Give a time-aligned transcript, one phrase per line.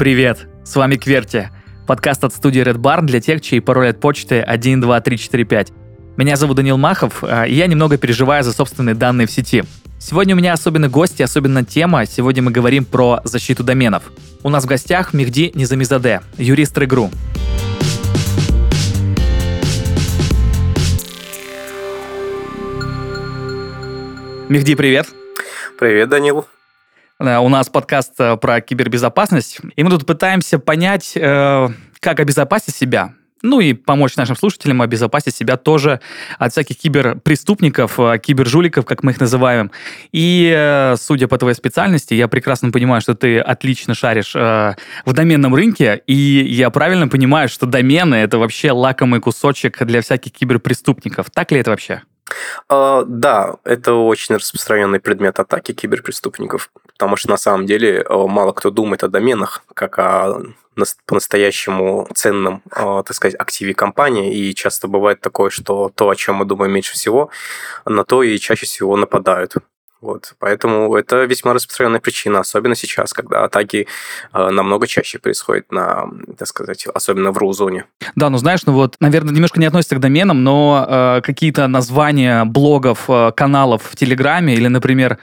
[0.00, 1.50] Привет, с вами Кверти,
[1.86, 5.72] подкаст от студии Red Barn для тех, чей пароль от почты 12345.
[6.16, 9.62] Меня зовут Данил Махов, а, и я немного переживаю за собственные данные в сети.
[9.98, 12.06] Сегодня у меня особенный гость и особенно тема.
[12.06, 14.04] Сегодня мы говорим про защиту доменов.
[14.42, 17.10] У нас в гостях Мехди Низамизаде, юрист РГРУ.
[24.48, 25.08] Мехди, привет.
[25.78, 26.46] Привет, Данил.
[27.20, 31.68] Э, у нас подкаст э, про кибербезопасность, и мы тут пытаемся понять, э,
[32.00, 33.12] как обезопасить себя.
[33.42, 36.00] Ну и помочь нашим слушателям обезопасить себя тоже
[36.38, 39.70] от всяких киберпреступников, кибержуликов, как мы их называем.
[40.12, 46.02] И, судя по твоей специальности, я прекрасно понимаю, что ты отлично шаришь в доменном рынке,
[46.06, 51.30] и я правильно понимаю, что домены— это вообще лакомый кусочек для всяких киберпреступников.
[51.30, 52.02] Так ли это вообще?
[52.68, 58.52] Uh, да, это очень распространенный предмет атаки киберпреступников, потому что на самом деле э, мало
[58.52, 60.42] кто думает о доменах как о
[61.06, 66.36] по-настоящему ценном, э, так сказать, активе компании, и часто бывает такое, что то, о чем
[66.36, 67.30] мы думаем меньше всего,
[67.84, 69.54] на то и чаще всего нападают.
[70.00, 73.86] Вот, поэтому это весьма распространенная причина, особенно сейчас, когда атаки
[74.32, 77.84] э, намного чаще происходят на, так сказать, особенно в ру-зоне.
[78.16, 82.46] Да, ну знаешь, ну вот, наверное, немножко не относится к доменам, но э, какие-то названия
[82.46, 85.18] блогов, э, каналов в Телеграме или, например,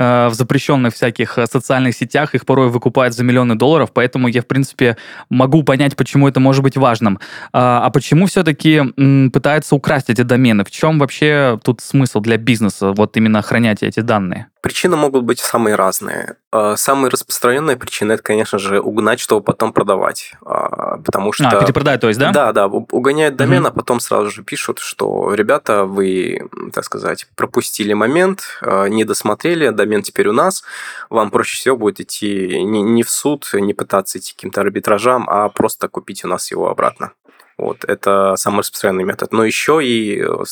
[0.00, 4.46] в запрещенных всяких э, социальных сетях их порой выкупают за миллионы долларов, поэтому я, в
[4.46, 4.96] принципе,
[5.28, 7.18] могу понять, почему это может быть важным.
[7.52, 8.82] А, а почему все-таки
[9.30, 10.64] пытаются украсть эти домены?
[10.64, 14.49] В чем вообще тут смысл для бизнеса, вот именно хранять эти данные?
[14.60, 16.36] Причины могут быть самые разные.
[16.52, 20.34] А, самая распространенная причина это, конечно же, угнать, чтобы потом продавать.
[20.44, 21.48] А, потому что...
[21.48, 22.30] А, перепродать, то есть, да?
[22.30, 22.66] Да, да.
[22.66, 23.68] Угоняют домен, угу.
[23.68, 29.70] а потом сразу же пишут, что, ребята, вы, так сказать, пропустили момент, а, не досмотрели,
[29.70, 30.62] домен теперь у нас.
[31.08, 35.48] Вам проще всего будет идти не в суд, не пытаться идти к каким-то арбитражам, а
[35.48, 37.12] просто купить у нас его обратно.
[37.60, 39.32] Вот, это самый распространенный метод.
[39.32, 40.44] Но еще и э,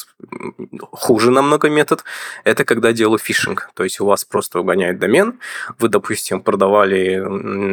[0.92, 2.04] хуже намного метод–
[2.44, 3.70] это когда делают фишинг.
[3.74, 5.40] То есть у вас просто угоняют домен,
[5.78, 7.12] вы, допустим, продавали,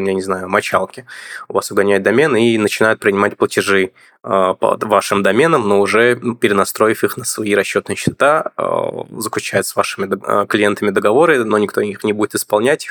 [0.07, 1.06] я не знаю, мочалки,
[1.50, 3.91] у вас угоняют домен и начинают принимать платежи
[4.25, 8.63] под вашим доменом, но уже перенастроив их на свои расчетные счета, э,
[9.19, 12.88] заключает с вашими э, клиентами договоры, но никто их не будет исполнять.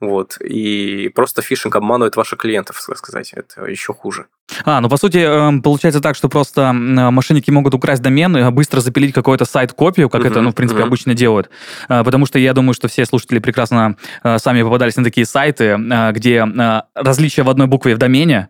[0.00, 0.36] Вот.
[0.40, 3.32] И просто фишинг обманывает ваших клиентов, так сказать.
[3.34, 4.26] Это еще хуже.
[4.64, 8.80] А, ну по сути, эм, получается так, что просто мошенники могут украсть домен и быстро
[8.80, 10.86] запилить какой-то сайт-копию, как uh-huh, это, ну, в принципе, uh-huh.
[10.86, 11.50] обычно делают.
[11.88, 13.96] Потому что я думаю, что все слушатели прекрасно
[14.36, 15.76] сами попадались на такие сайты,
[16.12, 16.46] где
[16.94, 18.48] различия в одной букве в домене,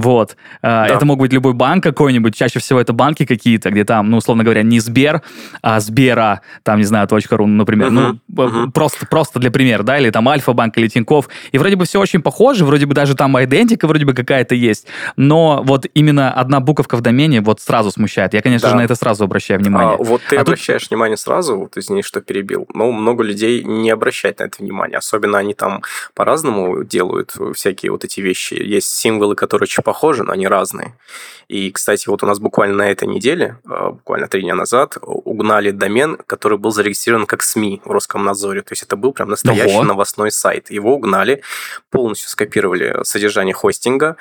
[0.00, 0.36] вот.
[0.62, 0.94] А, да.
[0.94, 2.34] Это мог быть любой банк какой-нибудь.
[2.34, 5.22] Чаще всего это банки какие-то, где там, ну, условно говоря, не Сбер,
[5.62, 7.88] а Сбера, там, не знаю, .ру, например.
[7.88, 8.18] Uh-huh.
[8.28, 8.70] Ну, uh-huh.
[8.72, 11.28] просто, просто для примера, да, или там Альфа-банк, или Тиньков.
[11.52, 14.86] И вроде бы все очень похоже, вроде бы даже там идентика вроде бы какая-то есть,
[15.16, 18.34] но вот именно одна буковка в домене вот сразу смущает.
[18.34, 18.70] Я, конечно да.
[18.70, 19.94] же, на это сразу обращаю внимание.
[19.94, 20.90] А, вот ты а обращаешь тут...
[20.90, 24.98] внимание сразу, вот извини, что перебил, но много людей не обращают на это внимание.
[24.98, 25.82] Особенно они там
[26.14, 28.54] по-разному делают всякие вот эти вещи.
[28.54, 30.92] Есть символы, которые похожи, но они разные.
[31.48, 34.98] И, кстати, вот у нас буквально на этой неделе, э, буквально три дня назад,
[35.38, 38.62] угнали домен, который был зарегистрирован как СМИ в Роскомнадзоре.
[38.62, 39.84] То есть это был прям настоящий Ого.
[39.84, 40.70] новостной сайт.
[40.70, 41.42] Его угнали,
[41.90, 44.16] полностью скопировали содержание хостинга,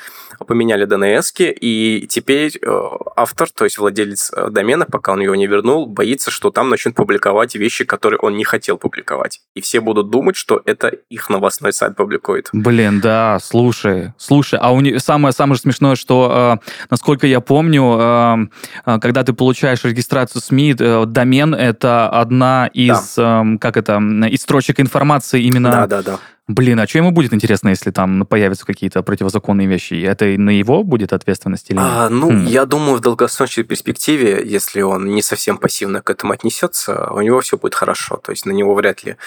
[0.47, 2.81] поменяли DNS, и теперь э,
[3.15, 6.95] автор, то есть владелец э, домена, пока он его не вернул, боится, что там начнут
[6.95, 9.41] публиковать вещи, которые он не хотел публиковать.
[9.55, 12.49] И все будут думать, что это их новостной сайт публикует.
[12.53, 17.81] Блин, да, слушай, слушай, а у них самое самое смешное, что насколько насколько я помню,
[17.83, 18.51] эм,
[18.85, 23.41] э, когда ты получаешь регистрацию СМИ, э, домен это одна из, да.
[23.41, 23.97] Эм, как это,
[24.29, 25.71] из строчек информации именно.
[25.71, 26.19] Да, да, да.
[26.47, 30.01] Блин, а что ему будет интересно, если там появятся какие-то противозаконные вещи?
[30.01, 31.85] Это на его будет ответственность или нет?
[31.85, 32.45] А, ну, хм.
[32.45, 37.41] я думаю, в долгосрочной перспективе, если он не совсем пассивно к этому отнесется, у него
[37.41, 38.15] все будет хорошо.
[38.15, 39.17] То есть на него вряд ли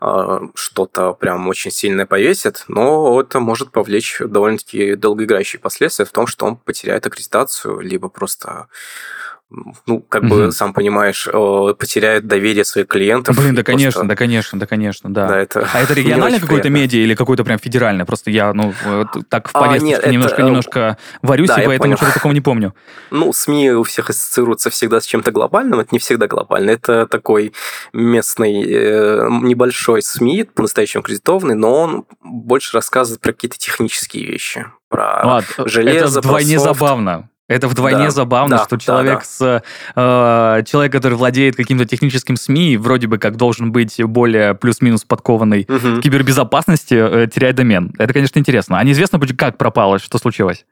[0.00, 6.26] э, что-то прям очень сильное повесит, но это может повлечь довольно-таки долгоиграющие последствия в том,
[6.26, 8.68] что он потеряет аккредитацию, либо просто
[9.86, 10.30] ну, как угу.
[10.30, 11.26] бы, сам понимаешь,
[11.78, 13.36] потеряет доверие своих клиентов.
[13.36, 14.08] Блин, да, конечно, просто...
[14.08, 15.28] да, конечно, да, конечно, да.
[15.28, 18.04] да это а это региональное какое-то медиа или какое-то прям федеральное?
[18.04, 18.72] Просто я, ну,
[19.28, 20.46] так в повесточке а, немножко, это...
[20.46, 22.74] немножко варюсь, да, и поэтому что-то такого не помню.
[23.10, 26.70] Ну, СМИ у всех ассоциируются всегда с чем-то глобальным, это не всегда глобально.
[26.70, 27.52] Это такой
[27.92, 35.38] местный э, небольшой СМИ, по-настоящему кредитованный, но он больше рассказывает про какие-то технические вещи, про
[35.38, 36.78] а, железо, это вдвойне про софт.
[36.78, 37.28] забавно.
[37.52, 39.24] Это вдвойне Да, забавно, да, что человек да.
[39.24, 39.62] с
[39.94, 45.66] э, человек, который владеет каким-то техническим СМИ, вроде бы как должен быть более плюс-минус подкованный
[45.68, 47.92] в кибербезопасности, э, теряет домен.
[47.98, 48.78] Это, конечно, интересно.
[48.78, 50.64] А неизвестно, как пропало, что случилось.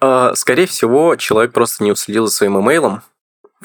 [0.00, 3.02] А, Скорее всего, человек просто не уследил за своим имейлом.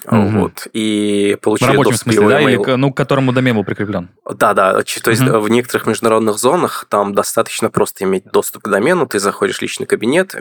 [0.06, 0.42] Мгм.
[0.42, 3.56] Вот, и В получили рабочем доступ к смысле, да, или к, ну, к которому домен
[3.56, 4.10] был прикреплен.
[4.25, 4.81] Да, да.
[4.81, 9.06] То есть э, в некоторых международных зонах там достаточно просто иметь доступ к домену.
[9.07, 10.36] Ты заходишь в личный кабинет,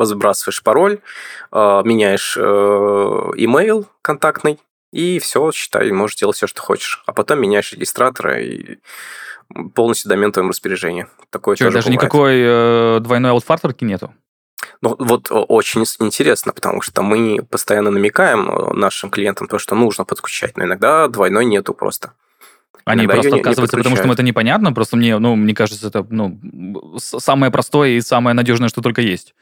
[0.00, 0.98] сбрасываешь пароль,
[1.52, 4.58] э, меняешь э, имейл контактный,
[4.92, 7.02] и все, считай, можешь делать все, что хочешь.
[7.06, 8.78] А потом меняешь регистратора и
[9.74, 11.06] полностью домен в твоем распоряжении.
[11.30, 12.02] Такое Чё, даже бывает.
[12.02, 14.12] никакой э, двойной аутфакторки нету?
[14.80, 19.74] Ну, вот о, очень интересно, потому что мы постоянно намекаем э, нашим клиентам то, что
[19.74, 22.12] нужно подключать, но иногда двойной нету просто.
[22.84, 24.72] Они Иногда просто отказываются, потому что им это непонятно.
[24.72, 26.40] Просто мне, ну, мне кажется, это ну,
[26.98, 29.34] самое простое и самое надежное, что только есть.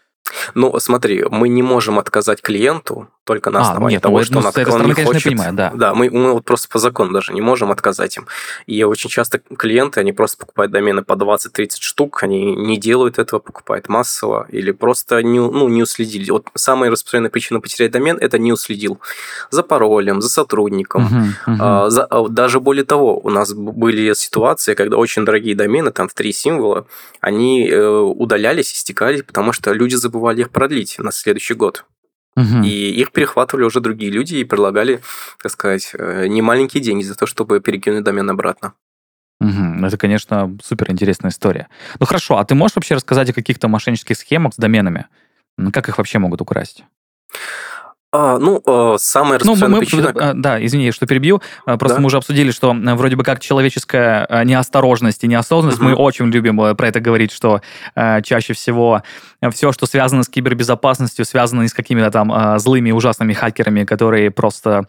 [0.54, 4.34] Ну, смотри, мы не можем отказать клиенту только на А, основании нет, того, ну, что
[4.34, 5.32] ну, он, с этой он стороны, не конечно, я хочет.
[5.32, 5.72] понимаю, да.
[5.74, 8.26] Да, мы, мы вот просто по закону даже не можем отказать им.
[8.66, 13.40] И очень часто клиенты, они просто покупают домены по 20-30 штук, они не делают этого,
[13.40, 16.30] покупают массово, или просто не, ну, не уследили.
[16.30, 19.00] Вот самая распространенная причина потерять домен– это не уследил
[19.50, 21.58] за паролем, за сотрудником, Мгм, мгм.
[21.60, 26.08] а, за- а, даже более того, у нас были ситуации, когда очень дорогие домены, там
[26.08, 26.86] в три символа,
[27.20, 31.84] они э, удалялись и стекали, потому что люди забывали их продлить на следующий год.
[32.36, 32.62] Мгм.
[32.64, 35.00] И их перехватывали уже другие люди и предлагали,
[35.42, 38.74] так сказать, э, немаленькие деньги за то, чтобы перекинуть домен обратно.
[39.40, 39.84] Мгм.
[39.84, 41.68] Это, конечно, супер интересная история.
[41.98, 45.06] Ну хорошо, а ты можешь вообще рассказать о каких-то мошеннических схемах с доменами?
[45.72, 46.84] Как их вообще могут украсть?
[48.18, 50.12] А, ну, э, самая Ну, мы, причина...
[50.14, 51.42] э, да, извини, что перебью.
[51.66, 52.00] Э, Просто Да.
[52.00, 55.90] мы уже обсудили, что э, вроде бы как человеческая э, неосторожность и неосознанность, Мгм.
[55.90, 57.60] мы очень любим э, про это говорить, что
[57.94, 59.02] э, чаще всего
[59.50, 64.30] все, что связано с кибербезопасностью, связано и с какими-то там э, злыми, ужасными хакерами, которые
[64.30, 64.84] просто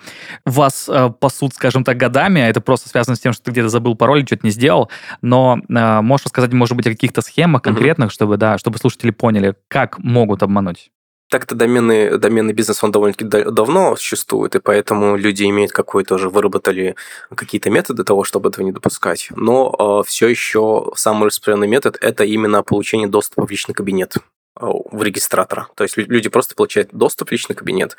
[0.45, 3.67] вас э, пасут, скажем так, годами, а это просто связано с тем, что ты где-то
[3.67, 4.89] забыл пароль, что-то не сделал.
[5.21, 9.55] Но э, можешь рассказать, может быть, о каких-то схемах конкретных, чтобы, да, чтобы слушатели поняли,
[9.67, 10.91] как могут обмануть?
[11.29, 16.29] Так-то доменный, доменный бизнес, он довольно-таки да- давно существует, и поэтому люди имеют какой-то уже
[16.29, 16.95] выработали
[17.35, 19.27] какие-то методы того, чтобы этого не допускать.
[19.35, 24.21] Но все еще самый распространенный метод– это именно получение доступа в личный кабинет э,
[24.61, 25.67] в регистратора.
[25.75, 27.97] То есть лю- люди просто получают доступ в личный кабинет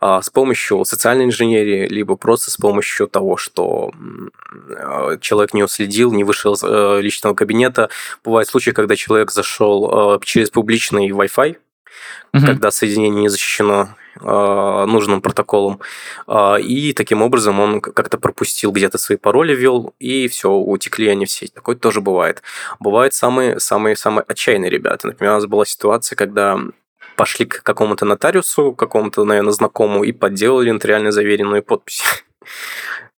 [0.00, 3.92] а, с помощью социальной инженерии, либо просто с помощью того, что
[4.68, 7.88] э, человек не уследил, не вышел из э, личного кабинета.
[8.24, 11.58] Бывают случаи, когда человек зашел э, через публичный Wi-Fi,
[12.32, 12.46] Мгм.
[12.46, 13.90] когда соединение не защищено
[14.20, 15.80] э, нужным протоколом.
[16.26, 21.26] Э, и таким образом он как-то пропустил, где-то свои пароли ввел, и все, утекли они
[21.26, 21.54] в сеть.
[21.54, 22.42] Такое тоже бывает.
[22.80, 25.06] Бывают самые, самые, самые отчаянные ребята.
[25.06, 26.58] Например, у нас была ситуация, когда
[27.16, 32.02] пошли к какому-то нотариусу, какому-то, наверное, знакомому, и подделали нотариально заверенную подпись.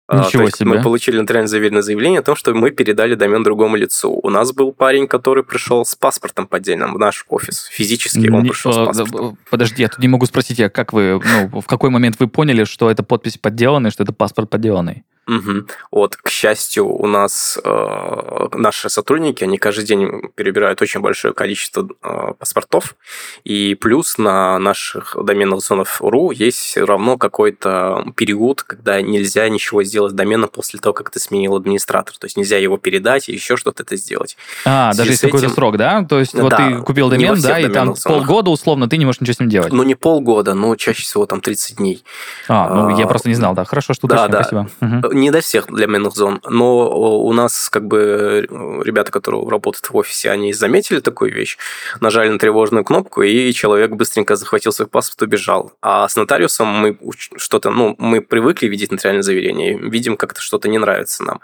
[0.08, 0.70] А, Ничего есть себе.
[0.70, 4.12] Мы получили нотариально заверенное заявление о том, что мы передали домен другому лицу.
[4.12, 7.68] У нас был парень, который пришел с паспортом поддельным в наш офис.
[7.72, 9.38] Физически он Не- пришел с э, паспортом.
[9.50, 11.20] Подожди, я тут не могу спросить, а как вы,
[11.52, 15.04] ну, в какой момент вы поняли, что эта подпись подделанная, что это паспорт подделанный?
[15.28, 15.68] Мгм.
[15.92, 21.88] Вот, к счастью, у нас э, наши сотрудники, они каждый день перебирают очень большое количество
[22.04, 22.96] э, паспортов,
[23.44, 29.84] и плюс на наших доменных зонах .ru есть все равно какой-то период, когда нельзя ничего
[29.84, 33.34] сделать с доменом после того, как ты сменил администратор, то есть нельзя его передать и
[33.34, 34.38] еще что-то это сделать.
[34.64, 36.04] А, даже есть какой-то этим- срок, да?
[36.04, 38.04] То есть вот Да, ты купил домен, да, и там зонах.
[38.04, 39.74] полгода условно ты не можешь ничего с ним делать.
[39.74, 42.04] Ну, не полгода, но чаще всего там 30 дней.
[42.48, 43.66] а, ну я а, просто не знал, да.
[43.66, 44.44] Хорошо, что да, да.
[44.44, 44.70] спасибо.
[45.16, 48.46] Не до всех доменных зон, но у нас как бы
[48.84, 51.58] ребята, которые работают в офисе, они заметили такую вещь,
[52.02, 55.72] нажали на тревожную кнопку, и человек быстренько захватил свой паспорт и убежал.
[55.82, 57.00] А с нотариусом мы
[57.38, 61.40] что-то, ну, мы привыкли видеть нотариальное заверение, видим, как-то что-то не нравится нам.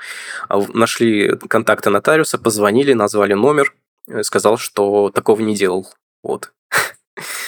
[0.49, 3.73] А Нашли контакты нотариуса, позвонили, назвали номер,
[4.09, 5.87] э, сказал, что такого не делал.
[6.23, 6.51] Вот.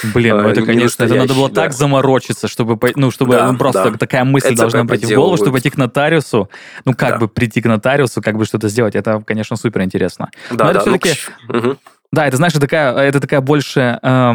[0.04, 1.78] Блин, ну э, это, не конечно, это надо было настоящий, так да.
[1.78, 3.98] заморочиться, чтобы, ну, чтобы Да, ну, просто да.
[3.98, 6.50] такая мысль Это должна прийти в голову, чтобы пойти к нотариусу,
[6.86, 7.18] ну, как Да.
[7.20, 8.96] бы прийти к нотариусу, как бы что-то сделать.
[8.96, 10.30] Это, конечно, супер интересно.
[10.52, 11.78] Да, это да, ну, щ- Мгм.
[12.12, 14.34] Да, это, знаешь, это такая, это такая больше, э,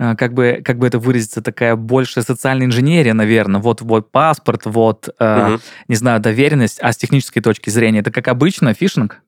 [0.00, 3.60] э, как бы, как бы это выразиться, такая больше социальная инженерия, наверное.
[3.60, 5.60] Вот, вот паспорт, вот, э, Мгм.
[5.88, 9.20] не знаю, доверенность, а с технической точки зрения, это как обычно фишинг?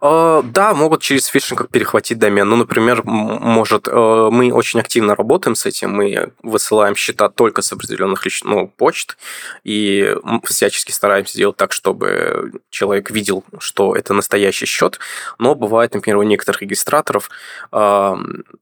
[0.00, 2.48] Э, да, могут через фишинг перехватить домен.
[2.48, 7.72] Ну, например, может, э, мы очень активно работаем с этим, мы высылаем счета только с
[7.72, 9.16] определенных ну, почт,
[9.64, 14.98] и всячески стараемся сделать так, чтобы человек видел, что это настоящий счет.
[15.38, 17.30] Но бывает, например, у некоторых регистраторов
[17.72, 18.16] э,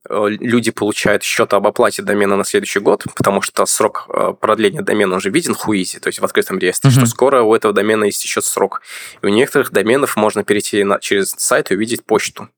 [0.09, 4.07] люди получают счет об оплате домена на следующий год, потому что срок
[4.39, 6.93] продления домена уже виден в Хуизе, то есть в открытом реестре, mm-hmm.
[6.93, 8.81] что скоро у этого домена истечет срок.
[9.21, 12.49] И у некоторых доменов можно перейти на, через сайт увидеть почту.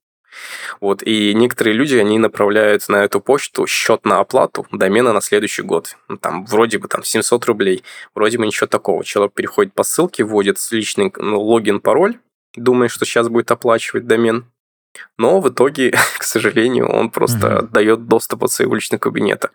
[0.80, 5.62] Вот, и некоторые люди, они направляют на эту почту счет на оплату домена на следующий
[5.62, 5.96] год.
[6.08, 7.82] Ну, там, вроде бы, там, 700 рублей.
[8.14, 9.04] Вроде бы ничего такого.
[9.04, 12.18] Человек переходит по ссылке, вводит личный ну, логин, пароль,
[12.54, 14.46] думает, что сейчас будет оплачивать домен.
[15.18, 17.68] Но в итоге, к сожалению, он просто mm-hmm.
[17.70, 19.50] дает доступ от своего личного кабинета.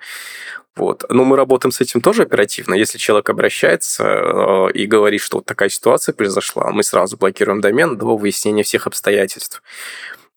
[0.76, 1.06] Вот.
[1.10, 2.74] Но мы работаем с этим тоже оперативно.
[2.74, 7.98] Если человек обращается э, и говорит, что вот такая ситуация произошла, мы сразу блокируем домен
[7.98, 9.64] до выяснения всех обстоятельств.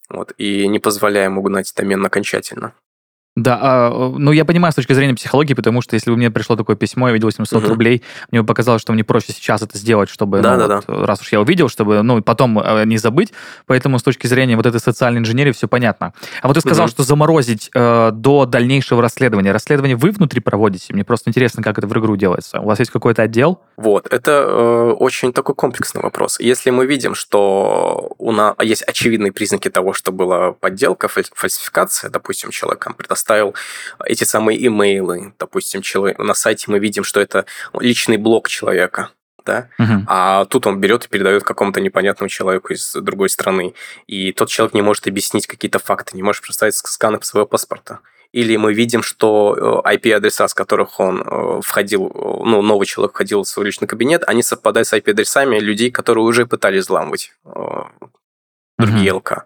[0.09, 2.73] Вот, и не позволяем угнать домен окончательно.
[3.43, 6.57] Да, а, ну я понимаю с точки зрения психологии, потому что если бы мне пришло
[6.57, 7.71] такое письмо, я видел 800 угу.
[7.71, 8.03] рублей,
[8.33, 11.07] мне бы показалось, что мне проще сейчас это сделать, чтобы, да, ну, да, вот, да.
[11.07, 13.33] раз уж я увидел, чтобы, ну, потом э, не забыть.
[13.67, 16.15] Поэтому с точки зрения вот этой социальной инженерии все понятно.
[16.43, 16.91] А вот ты сказал, угу.
[16.91, 19.53] что заморозить э, до дальнейшего расследования.
[19.53, 20.93] Расследование вы внутри проводите?
[20.93, 22.61] Мне просто интересно, как это в игру делается.
[22.61, 23.61] У вас есть какой-то отдел?
[23.77, 26.41] Вот, это э, очень такой комплексный вопрос.
[26.41, 32.51] Если мы видим, что у нас есть очевидные признаки того, что была подделка, фальсификация, допустим,
[32.51, 33.55] человеком предоставлен оставил
[34.05, 35.35] эти самые имейлы.
[35.39, 37.45] Допустим, человек, на сайте мы видим, что это
[37.79, 39.11] личный блог человека.
[39.45, 39.69] Да?
[39.79, 40.03] Uh-huh.
[40.07, 43.75] А тут он берет и передает какому-то непонятному человеку из другой страны.
[44.07, 48.57] И тот человек не может объяснить какие-то факты, не может представить сканы своего паспорта или
[48.57, 53.43] мы видим, что IP-адреса, э, с которых он э, входил, э, ну, новый человек входил
[53.43, 57.33] в свой личный кабинет, они совпадают с IP-адресами людей, которые уже пытались взламывать
[58.79, 59.13] другие.
[59.13, 59.45] ЛК.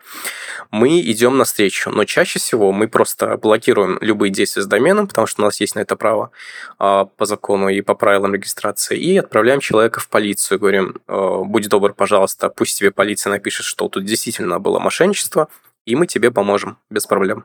[0.71, 5.43] Мы идем навстречу, но чаще всего мы просто блокируем любые действия с доменом, потому что
[5.43, 6.31] у нас есть на это право
[6.79, 11.93] а, по закону и по правилам регистрации, и отправляем человека в полицию, говорим, будь добр,
[11.95, 15.49] пожалуйста, пусть тебе полиция напишет, что тут действительно было мошенничество,
[15.85, 17.45] и мы тебе поможем без проблем.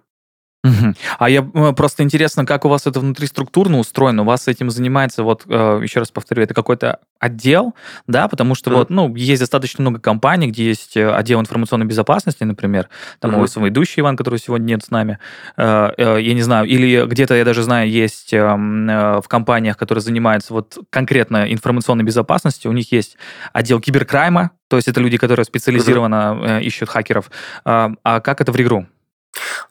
[1.18, 4.24] А я просто интересно, как у вас это внутри структурно устроено?
[4.24, 7.74] У вас этим занимается, вот э, еще раз повторю, это какой-то отдел,
[8.06, 8.76] да, потому что mm-hmm.
[8.76, 13.60] вот, ну, есть достаточно много компаний, где есть э, отдел информационной безопасности, например, там mm-hmm.
[13.60, 15.20] мой ведущий Иван, который сегодня нет с нами,
[15.56, 20.78] э, я не знаю, или где-то, я даже знаю, есть в компаниях, которые занимаются вот
[20.90, 23.18] конкретно информационной безопасностью, у них есть
[23.54, 26.64] отдел киберкрайма, то есть это люди, которые специализированно mm-hmm.
[26.64, 27.32] ищут хакеров.
[27.64, 28.86] А как это в игру?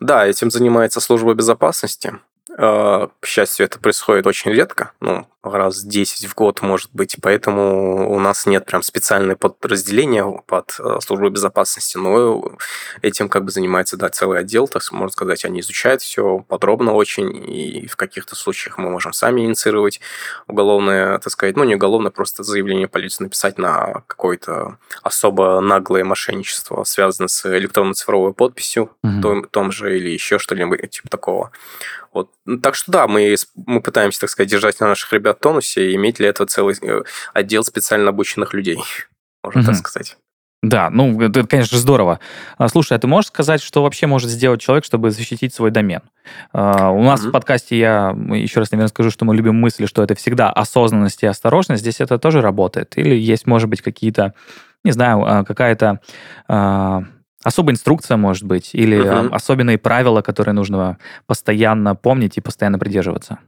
[0.00, 2.18] Да, этим занимается служба безопасности.
[2.56, 8.10] Э, к счастью, это происходит очень редко, ну, раз 10 в год, может быть, поэтому
[8.10, 12.56] у нас нет прям специального подразделения под э, службу безопасности, но
[13.02, 17.48] этим как бы занимается, да, целый отдел, так можно сказать, они изучают все подробно очень,
[17.48, 20.00] и в каких-то случаях мы можем сами инициировать
[20.46, 26.84] уголовное, так сказать, ну, не уголовное, просто заявление полиции написать на какое-то особо наглое мошенничество,
[26.84, 29.20] связанное с электронно-цифровой подписью, mm-hmm.
[29.22, 31.52] том, том же, или еще что-нибудь типа такого.
[32.16, 32.30] Вот.
[32.62, 33.34] Так что да, мы,
[33.66, 37.02] мы пытаемся, так сказать, держать на наших ребят тонусе и иметь для этого целый э,
[37.34, 38.78] отдел специально обученных людей,
[39.42, 39.66] можно угу.
[39.68, 40.16] так сказать.
[40.62, 42.18] Да, ну, это, конечно, здорово.
[42.58, 46.00] А, слушай, а ты можешь сказать, что вообще может сделать человек, чтобы защитить свой домен?
[46.52, 47.28] Uh, у нас mm-hmm.
[47.28, 51.22] в подкасте я еще раз, наверное, скажу, что мы любим мысли, что это всегда осознанность
[51.22, 51.82] и осторожность.
[51.82, 52.96] Здесь это тоже работает?
[52.96, 54.34] Или есть, может быть, какие-то,
[54.82, 56.00] не знаю, а, какая-то
[57.44, 59.28] особая инструкция, может быть, или uh-huh.
[59.30, 63.38] особенные правила, которые нужно постоянно помнить и постоянно придерживаться?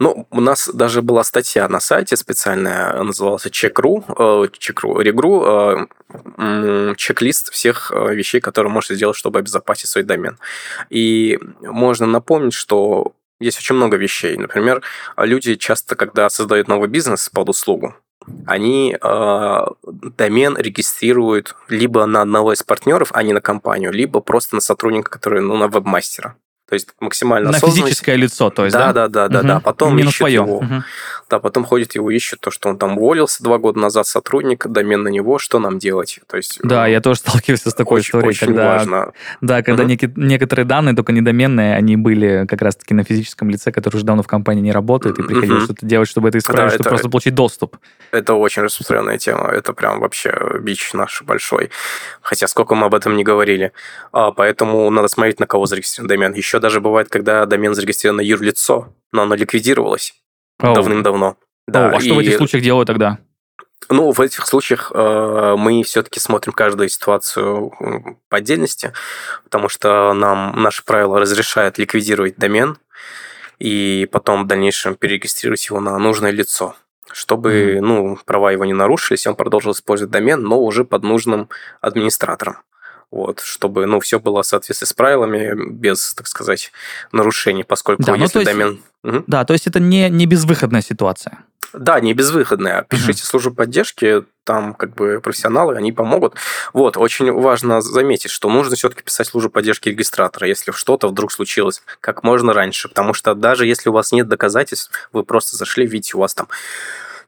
[0.00, 6.94] Ну, у нас даже была статья на сайте специальная, называлась Чек.ру, э, Чек.ру, Регру, э,
[6.96, 10.38] чек-лист всех э, вещей, которые можете сделать, чтобы обезопасить свой домен.
[10.88, 14.38] И можно напомнить, что есть очень много вещей.
[14.38, 14.82] Например,
[15.18, 17.94] люди часто, когда создают новый бизнес под услугу,
[18.46, 19.66] они э,
[20.16, 25.10] домен регистрируют либо на одного из партнеров, а не на компанию, либо просто на сотрудника,
[25.10, 26.36] который, ну, на вебмастера.
[26.70, 28.92] То есть максимально На физическое лицо, то есть, да?
[28.92, 29.48] Да, да, да, угу.
[29.48, 29.60] да.
[29.60, 30.34] Потом Не ищут свое.
[30.34, 30.58] его.
[30.58, 30.84] Угу.
[31.30, 35.04] Да, потом ходит его, ищут то, что он там уволился два года назад, сотрудник, домен
[35.04, 36.18] на него, что нам делать?
[36.26, 38.28] То есть, да, э, я тоже сталкивался с такой очень, историей.
[38.30, 39.12] Очень когда, важно.
[39.40, 39.92] Да, когда угу.
[39.92, 44.04] неки, некоторые данные, только не доменные, они были как раз-таки на физическом лице, который уже
[44.04, 45.64] давно в компании не работает, и приходилось угу.
[45.66, 47.76] что-то делать, чтобы это исправить, да, чтобы это, просто получить доступ.
[48.10, 51.70] Это очень распространенная тема, это прям вообще бич наш большой.
[52.22, 53.72] Хотя сколько мы об этом не говорили.
[54.10, 56.34] А, поэтому надо смотреть, на кого зарегистрирован домен.
[56.34, 60.19] Еще даже бывает, когда домен зарегистрирован на юрлицо, но оно ликвидировалось
[60.62, 60.74] oh.
[60.74, 61.36] давным-давно.
[61.66, 62.00] Да, oh, а и...
[62.00, 63.18] что в этих случаях делают тогда?
[63.88, 67.72] Ну, в этих случаях э, мы все-таки смотрим каждую ситуацию
[68.28, 68.92] по отдельности,
[69.44, 72.78] потому что нам наши правила разрешают ликвидировать домен
[73.58, 76.76] и потом в дальнейшем перерегистрировать его на нужное лицо
[77.12, 77.80] чтобы mm.
[77.80, 81.48] ну, права его не нарушились, он продолжил использовать домен, но уже под нужным
[81.80, 82.58] администратором.
[83.10, 86.70] Вот, чтобы, ну, все было в соответствии с правилами, без, так сказать,
[87.10, 88.80] нарушений, поскольку да, если ну, есть, домен...
[89.02, 89.24] Угу.
[89.26, 91.44] Да, то есть это не, не безвыходная ситуация.
[91.72, 92.82] Да, не безвыходная.
[92.82, 93.26] Пишите угу.
[93.26, 96.34] службу поддержки, там как бы профессионалы, они помогут.
[96.72, 101.82] Вот, очень важно заметить, что нужно все-таки писать службу поддержки регистратора, если что-то вдруг случилось,
[102.00, 102.88] как можно раньше.
[102.88, 106.48] Потому что даже если у вас нет доказательств, вы просто зашли, видите, у вас там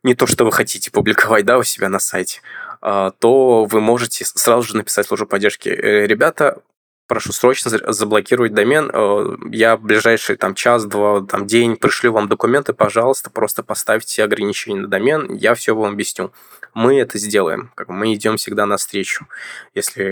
[0.02, 2.40] не то, что вы хотите публиковать, да, у себя на сайте,
[2.82, 5.68] то вы можете сразу же написать службу поддержки.
[5.68, 6.62] Э, ребята,
[7.06, 8.90] прошу срочно заблокировать домен.
[8.92, 14.80] Э, я в ближайший там час-два, там день пришлю вам документы, пожалуйста, просто поставьте ограничения
[14.80, 16.32] на домен, я все вам объясню.
[16.74, 17.70] Мы это сделаем.
[17.86, 19.26] Мы идем всегда навстречу.
[19.74, 20.02] Если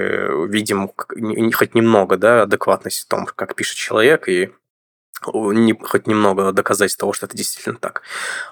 [0.48, 0.90] видим
[1.54, 4.50] хоть немного да, адекватность в том, как пишет человек, и
[5.26, 8.02] не, хоть немного доказать того, что это действительно так.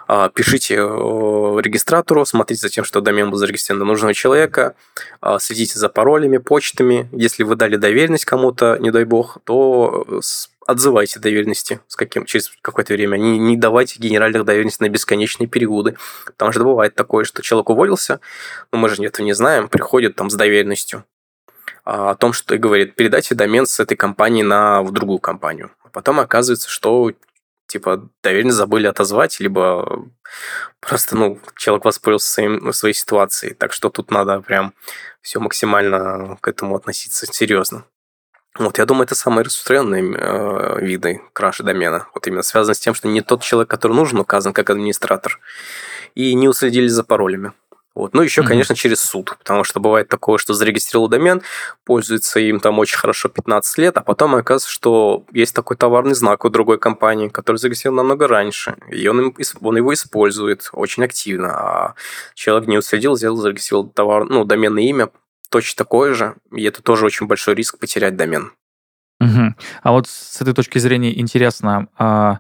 [0.07, 4.75] А, пишите э, регистратору, смотрите за тем, что домен был зарегистрирован на нужного человека,
[5.21, 7.09] а, следите за паролями, почтами.
[7.13, 10.21] Если вы дали доверенность кому-то, не дай бог, то э,
[10.67, 13.17] отзывайте доверенности с каким, через какое-то время.
[13.17, 15.97] Не, не давайте генеральных доверенностей на бесконечные периоды.
[16.27, 18.21] Потому что бывает такое, что человек уволился,
[18.71, 21.05] но мы же этого не знаем, приходит там с доверенностью
[21.87, 25.71] а, о том, что и говорит, передайте домен с этой компании на в другую компанию.
[25.89, 27.13] А потом оказывается, что
[27.67, 30.07] типа доверенность забыли отозвать, либо
[30.81, 33.55] просто, ну, человек воспользовался своим, своей ситуацией.
[33.55, 34.75] Так что тут надо прям
[35.23, 37.85] все максимально к этому относиться серьезно.
[38.59, 42.09] Вот, я думаю, это самые распространенные э, виды краши домена.
[42.15, 45.41] Вот именно связано с тем, что не тот человек, который нужен, указан как администратор,
[46.15, 47.53] и не уследили за паролями.
[47.99, 48.15] Вот.
[48.15, 48.47] Ну, еще, mm-hmm.
[48.47, 51.43] конечно, через суд, потому что бывает такое, что зарегистрировал домен,
[51.85, 56.45] пользуется им там очень хорошо 15 лет, а потом оказывается, что есть такой товарный знак
[56.45, 61.49] у другой компании, который зарегистрирован намного раньше, и он, им, он его использует очень активно,
[61.51, 61.95] а
[62.35, 65.09] человек не уследил, сделал, зарегистрировал товар, ну, доменное имя
[65.51, 68.53] точно такое же, и это тоже очень большой риск потерять домен.
[69.19, 69.55] Угу.
[69.83, 72.39] А вот с этой точки зрения интересно, а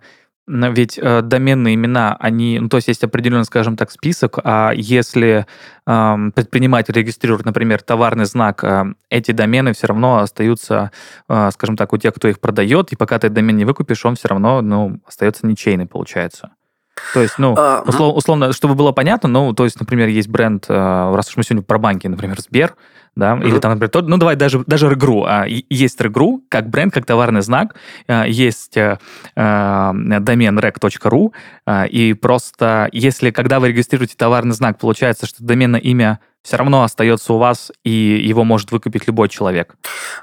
[0.48, 5.46] ведь э, доменные имена, они, ну, то есть есть определенный, скажем так, список, а если
[5.86, 10.90] э, предприниматель регистрирует, например, товарный знак, э, эти домены все равно остаются,
[11.28, 14.16] э, скажем так, у тех, кто их продает, и пока ты домен не выкупишь, он
[14.16, 16.50] все равно, ну, остается ничейный, получается.
[17.14, 20.66] То есть, ну, а, услов, условно, чтобы было понятно, ну, то есть, например, есть бренд,
[20.68, 20.74] э,
[21.14, 22.74] раз уж мы сегодня про банки, например, Сбер,
[23.18, 23.48] да, mm-hmm.
[23.48, 25.24] или там, например, тот, ну, давай даже, даже РГРУ.
[25.24, 27.74] А, есть РГРУ как бренд, как товарный знак,
[28.06, 28.98] а, есть а,
[29.34, 31.32] домен rec.ru,
[31.66, 36.84] а, и просто если, когда вы регистрируете товарный знак, получается, что доменное имя все равно
[36.84, 39.74] остается у вас, и его может выкупить любой человек.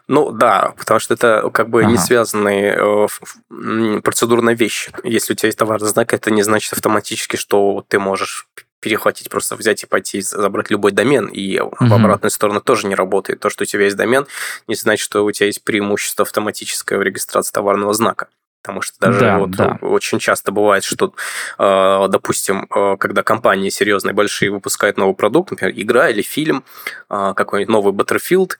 [0.07, 1.91] Ну да, потому что это как бы ага.
[1.91, 3.09] не связанные
[3.49, 4.91] э, процедурные вещи.
[5.03, 8.47] Если у тебя есть товарный знак, это не значит автоматически, что ты можешь
[8.85, 11.75] перехватить, просто взять и пойти забрать любой домен, и угу.
[11.79, 13.39] в обратную сторону тоже не работает.
[13.39, 14.27] То, что у тебя есть домен,
[14.67, 18.27] не значит, что у тебя есть преимущество автоматическое в регистрации товарного знака.
[18.61, 19.79] Потому что даже да, вот да.
[19.81, 21.15] очень часто бывает, что,
[21.57, 26.63] э, допустим, э, когда компании серьезные, большие выпускают новый продукт, например, игра или фильм,
[27.09, 28.51] э, какой-нибудь новый Battlefield,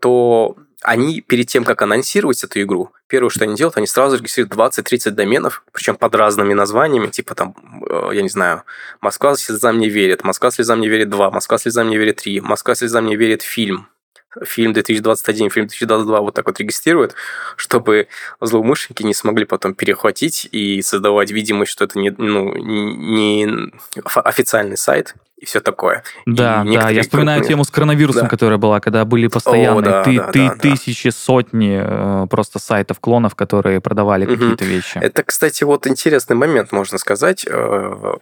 [0.00, 4.52] то они перед тем, как анонсировать эту игру, первое, что они делают, они сразу регистрируют
[4.54, 7.56] 20-30 доменов, причем под разными названиями, типа там,
[8.12, 8.64] я не знаю,
[9.00, 12.74] «Москва слезам не верит», «Москва слезам не верит 2», «Москва слезам не верит 3», «Москва
[12.74, 13.88] слезам не верит фильм»,
[14.44, 17.14] фильм 2021, фильм 2022 вот так вот регистрируют,
[17.56, 18.08] чтобы
[18.40, 23.72] злоумышленники не смогли потом перехватить и создавать видимость, что это не, ну, не
[24.04, 25.14] официальный сайт,
[25.44, 26.02] и все такое.
[26.26, 27.54] Да, и да, я вспоминаю крупные...
[27.54, 28.28] тему с коронавирусом, да.
[28.28, 31.16] которая была, когда были постоянные О, да, ты, да, ты, да, тысячи, да.
[31.16, 34.34] сотни э, просто сайтов клонов, которые продавали угу.
[34.34, 34.98] какие-то вещи.
[34.98, 37.46] Это, кстати, вот интересный момент, можно сказать.
[37.48, 38.14] Э,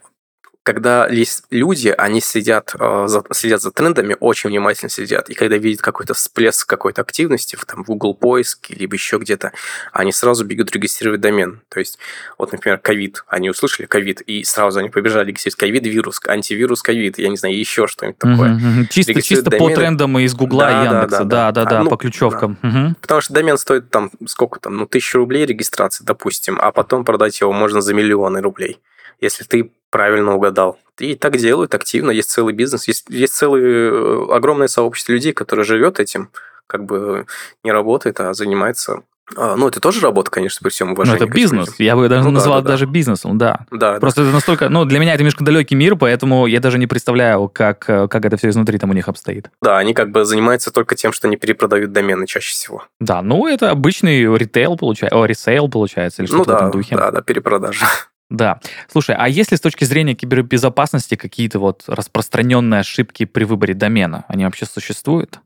[0.63, 5.57] когда есть люди, они следят, э, за, следят за трендами, очень внимательно следят, и когда
[5.57, 9.53] видят какой-то всплеск какой-то активности в, там, в Google поиске, либо еще где-то,
[9.93, 11.63] они сразу бегут регистрировать домен.
[11.69, 11.99] То есть,
[12.39, 17.19] вот, например, ковид, они услышали ковид, и сразу они побежали регистрировать ковид, вирус, антивирус ковид,
[17.19, 18.51] я не знаю, еще что-нибудь такое.
[18.51, 18.87] Mm-hmm.
[18.91, 22.57] Чисто, чисто по трендам из Гугла да, и Яндекса, да-да-да, а, ну, по ключевкам.
[22.63, 22.69] Да.
[22.69, 22.95] Угу.
[23.01, 27.41] Потому что домен стоит там, сколько там, ну, тысячу рублей регистрации, допустим, а потом продать
[27.41, 28.79] его можно за миллионы рублей
[29.23, 30.79] если ты правильно угадал.
[30.99, 35.65] И так делают активно, есть целый бизнес, есть, есть целое э, огромное сообщество людей, которые
[35.65, 36.31] живет этим,
[36.67, 37.27] как бы
[37.63, 39.03] не работает, а занимается
[39.37, 41.19] А, ну, это тоже работа, конечно, при всем уважении.
[41.19, 41.75] Ну, это бизнес.
[41.79, 43.67] Я бы даже ну, назвал да, да, даже бизнесом, да.
[43.71, 43.99] Да.
[44.01, 44.29] Просто да.
[44.29, 44.69] это настолько...
[44.69, 48.37] Ну, для меня это немножко далекий мир, поэтому я даже не представляю, как, как это
[48.37, 49.51] все изнутри там у них обстоит.
[49.63, 52.85] Да, они как бы занимаются только тем, что они перепродают домены чаще всего.
[53.01, 56.71] Да, ну, это обычный ритейл получается, о, ресейл получается, или что-то ну, да, в этом
[56.73, 56.97] духе.
[56.97, 57.87] да, да, перепродажа.
[58.33, 58.61] Да.
[58.91, 64.47] Слушай, а если с точки зрения кибербезопасности какие-то вот распространенные ошибки при выборе домена, они
[64.47, 65.39] вообще существуют?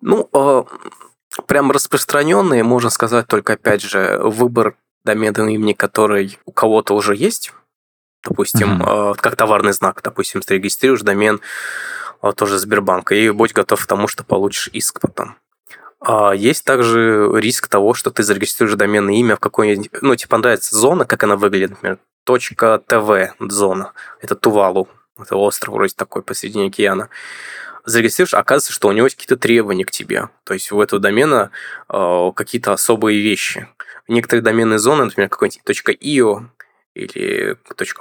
[0.00, 0.64] Ну, э,
[1.46, 7.52] прям распространенные, можно сказать, только опять же, выбор домена имени, который у кого-то уже есть,
[8.24, 9.14] допустим, uh-huh.
[9.16, 11.40] как товарный знак, допустим, ты регистрируешь домен
[12.22, 15.36] э, тоже Сбербанка, и будь готов к тому, что получишь иск потом.
[16.00, 19.90] А есть также риск того, что ты зарегистрируешь доменное имя в какой-нибудь...
[20.00, 23.92] Ну, тебе понравится зона, как она выглядит, например, .tv зона.
[24.20, 24.88] Это Тувалу.
[25.18, 27.10] Это остров вроде такой посредине океана
[27.84, 30.28] зарегистрируешь, оказывается, что у него есть какие-то требования к тебе.
[30.44, 31.50] То есть у этого домена
[31.88, 33.68] э, какие-то особые вещи.
[34.08, 36.46] Некоторые доменные зоны, например, какой-нибудь .io
[36.94, 37.56] или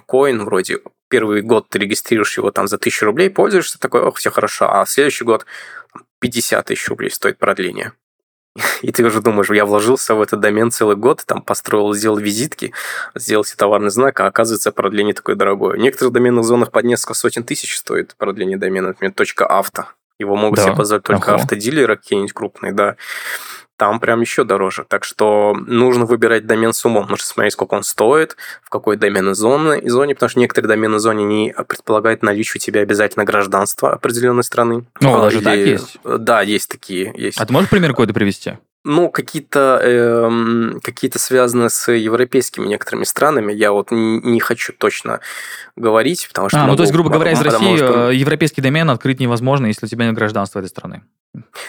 [0.08, 4.32] .coin вроде, первый год ты регистрируешь его там за 1000 рублей, пользуешься, такой, ох, все
[4.32, 5.46] хорошо, а следующий год
[6.20, 7.94] 50 тысяч рублей стоит продление.
[8.82, 12.74] И ты уже думаешь, я вложился в этот домен целый год, там построил, сделал визитки,
[13.16, 15.76] сделал себе товарный знак, а оказывается продление такое дорогое.
[15.76, 19.14] В некоторых доменных зонах под несколько сотен тысяч стоит продление домена, например,
[19.48, 19.88] .авто.
[20.18, 20.66] Его могут да.
[20.66, 21.36] себе позволить только Ого.
[21.36, 22.98] автодилеры какие-нибудь крупные, да
[23.80, 24.86] там прям еще дороже.
[24.88, 27.08] Так что нужно выбирать домен с умом.
[27.08, 31.22] Нужно смотреть, сколько он стоит, в какой доменной зоне, зоне потому что некоторые доменные зоны
[31.22, 34.84] не предполагают наличие у тебя обязательно гражданства определенной страны.
[35.00, 35.98] Ну, а, даже так есть?
[36.04, 37.14] Да, есть такие.
[37.16, 37.40] Есть.
[37.40, 38.58] А ты можешь пример какой-то привести?
[38.86, 43.52] Ну, какие-то э, какие связаны с европейскими некоторыми странами.
[43.52, 45.20] Я вот не хочу точно
[45.76, 46.60] говорить, потому что...
[46.60, 48.10] А, могу, ну, то есть, грубо говоря, из России что...
[48.10, 51.04] Э, европейский домен открыть невозможно, если у тебя нет гражданства этой страны.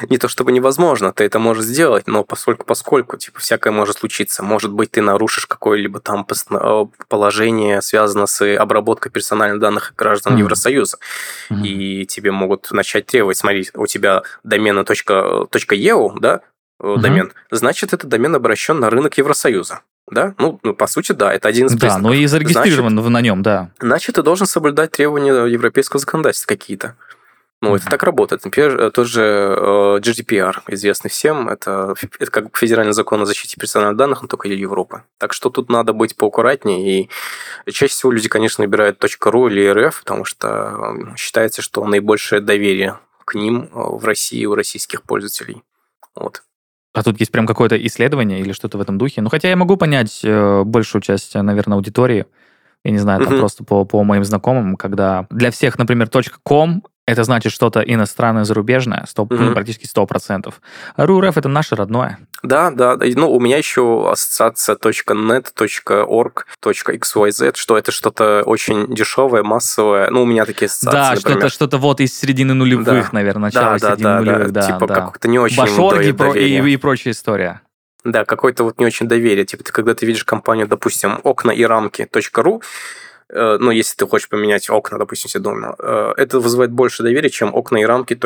[0.09, 4.43] Не то чтобы невозможно, ты это можешь сделать, но поскольку, поскольку типа, всякое может случиться.
[4.43, 10.39] Может быть, ты нарушишь какое-либо там э, положение, связанное с обработкой персональных данных граждан mm-hmm.
[10.39, 10.99] Евросоюза.
[11.51, 11.67] Mm-hmm.
[11.67, 16.41] И тебе могут начать требовать, смотри, у тебя домена .eu, да,
[16.81, 17.01] mm-hmm.
[17.01, 19.81] домен, значит, этот домен обращен на рынок Евросоюза.
[20.11, 20.35] Да?
[20.39, 22.03] Ну, ну, по сути, да, это один из признаков.
[22.03, 23.71] Да, ну и зарегистрирован значит, на нем, да.
[23.79, 26.97] Значит, ты должен соблюдать требования европейского законодательства какие-то.
[27.63, 28.43] Ну, это так работает.
[28.45, 33.61] Например, э, тот же э, GDPR, известный всем, это, это как федеральный закон о защите
[33.61, 35.03] персональных данных, но только для Европы.
[35.19, 37.03] Так что тут надо быть поаккуратнее.
[37.67, 42.99] И чаще всего люди, конечно, выбирают .ru или .rf, потому что считается, что наибольшее доверие
[43.27, 45.63] к ним в России у российских пользователей.
[46.15, 46.43] Вот.
[46.93, 49.23] А тут есть прям какое-то исследование или что-то в этом духе?
[49.23, 52.27] Ну, хотя я могу понять большую часть, наверное, аудитории,
[52.85, 53.39] я не знаю, там uh-huh.
[53.39, 56.11] просто по, по моим знакомым, когда для всех, например,
[56.43, 59.37] .com это значит что-то иностранное, зарубежное, 100, mm-hmm.
[59.39, 60.55] ну, практически 100%.
[60.97, 62.19] А РУРФ это наше родное.
[62.43, 62.97] Да, да.
[63.01, 65.47] Ну, у меня еще ассоциация .net,
[66.07, 70.11] .org, .xyz, что это что-то очень дешевое, массовое.
[70.11, 73.09] Ну, у меня такие ассоциации, Да, что-то, что-то вот из середины нулевых, да.
[73.13, 74.53] наверное, начала да, середины да, нулевых.
[74.53, 74.95] Да, типа да.
[74.95, 77.63] как-то не очень Башорги про- и, и прочая история.
[78.05, 79.45] Да, какое-то вот не очень доверие.
[79.45, 82.65] Типа ты когда ты видишь компанию, допустим, окна и рамки.ру, Э,
[83.33, 87.55] ну, если ты хочешь поменять окна, допустим, себе дома, э, это вызывает больше доверия, чем
[87.55, 88.19] окна и рамки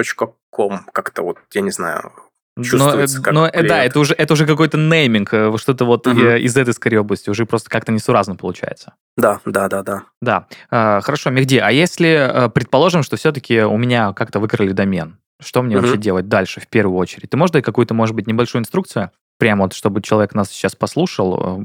[0.50, 0.86] .com.
[0.92, 2.12] Как-то вот, я не знаю,
[2.56, 3.18] чувствуется.
[3.18, 6.20] Но, как но да, это уже, это уже какой-то нейминг, э, что-то вот угу.
[6.20, 8.94] из этой скорее области, уже просто как-то несуразно получается.
[9.16, 10.04] Да, да, да, да.
[10.20, 15.76] Да, хорошо, Мехди, а если, предположим, что все-таки у меня как-то выкрали домен, что мне
[15.76, 15.86] угу.
[15.86, 17.30] вообще делать дальше в первую очередь?
[17.30, 21.64] Ты можешь дать какую-то, может быть, небольшую инструкцию, прямо вот, чтобы человек нас сейчас послушал,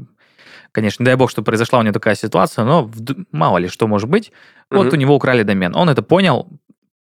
[0.72, 2.90] Конечно, не дай бог, что произошла у него такая ситуация, но
[3.32, 4.32] мало ли что может быть.
[4.70, 4.96] Вот угу.
[4.96, 5.74] у него украли домен.
[5.74, 6.48] Он это понял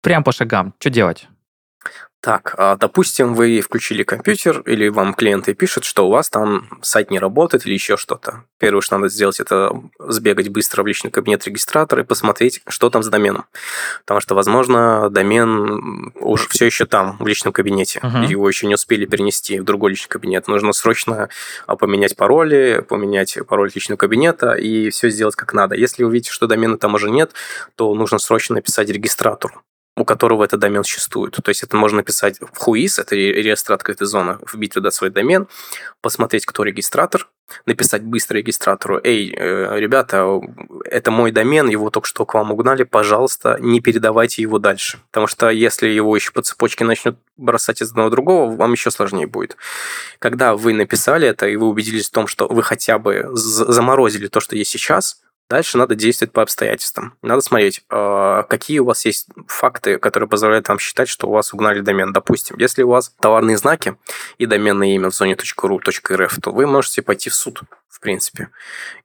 [0.02, 0.74] прям по шагам.
[0.80, 1.28] Что делать?
[2.20, 7.12] Так, а, допустим, вы включили компьютер, или вам клиенты пишут, что у вас там сайт
[7.12, 8.44] не работает или еще что-то.
[8.58, 13.04] Первое, что надо сделать, это сбегать быстро в личный кабинет регистратора и посмотреть, что там
[13.04, 13.46] с доменом.
[14.00, 18.00] Потому что, возможно, домен уже все еще там, в личном кабинете.
[18.00, 18.26] Uh-huh.
[18.26, 20.48] Его еще не успели перенести в другой личный кабинет.
[20.48, 21.30] Нужно срочно
[21.68, 25.76] а, поменять пароли, поменять пароль личного кабинета и все сделать как надо.
[25.76, 27.32] Если вы видите, что домена там уже нет,
[27.76, 29.64] то нужно срочно написать регистратору
[29.98, 31.36] у которого этот домен существует.
[31.44, 35.48] То есть это можно написать в Whois, это реестр открытой зоны, вбить туда свой домен,
[36.02, 37.28] посмотреть, кто регистратор,
[37.66, 40.40] написать быстро регистратору, эй, э, ребята,
[40.86, 45.00] это мой домен, его только что к вам угнали, пожалуйста, не передавайте его дальше.
[45.12, 49.28] Потому что если его еще по цепочке начнут бросать из одного другого, вам еще сложнее
[49.28, 49.58] будет.
[50.20, 54.40] Когда вы написали это, и вы убедились в том, что вы хотя бы заморозили то,
[54.42, 57.14] что есть сейчас, Дальше надо действовать по обстоятельствам.
[57.22, 61.54] Надо смотреть, э, какие у вас есть факты, которые позволяют вам считать, что у вас
[61.54, 62.12] угнали домен.
[62.12, 63.96] Допустим, если у вас товарные знаки
[64.38, 68.50] и доменное имя в зоне .ru, .rf, то вы можете пойти в суд, в принципе.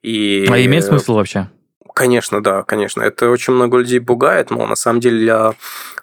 [0.03, 0.47] И...
[0.51, 1.49] А имеет смысл вообще?
[1.95, 3.03] Конечно, да, конечно.
[3.03, 5.55] Это очень много людей пугает, но на самом деле для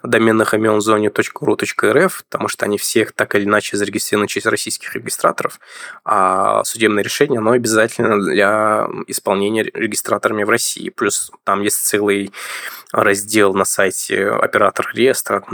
[0.02, 4.94] доменных имен в зоне .ru.rf, потому что они всех так или иначе зарегистрированы через российских
[4.94, 5.58] регистраторов,
[6.04, 10.90] а судебное решение, оно обязательно для исполнения регистраторами в России.
[10.90, 12.32] Плюс там есть целый
[12.92, 15.44] раздел на сайте оператора реестра,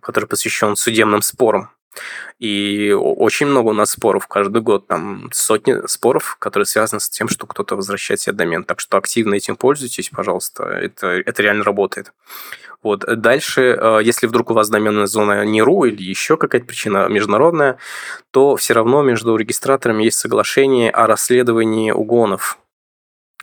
[0.00, 1.70] который посвящен судебным спорам.
[2.38, 7.28] И очень много у нас споров каждый год, там сотни споров, которые связаны с тем,
[7.28, 8.64] что кто-то возвращает себе домен.
[8.64, 12.12] Так что активно этим пользуйтесь, пожалуйста, это, это реально работает.
[12.84, 13.00] Вот.
[13.20, 17.78] Дальше, э, если вдруг у вас доменная зона не РУ или еще какая-то причина международная,
[18.30, 22.58] то все равно между регистраторами есть соглашение о расследовании угонов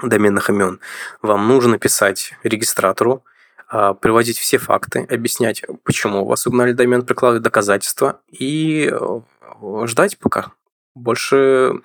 [0.02, 0.80] доменных имен.
[1.24, 3.24] Вам нужно писать регистратору,
[3.72, 10.52] приводить все факты, объяснять, почему вас угнали домен, прикладывать доказательства и э, ждать пока.
[10.94, 11.76] Больше,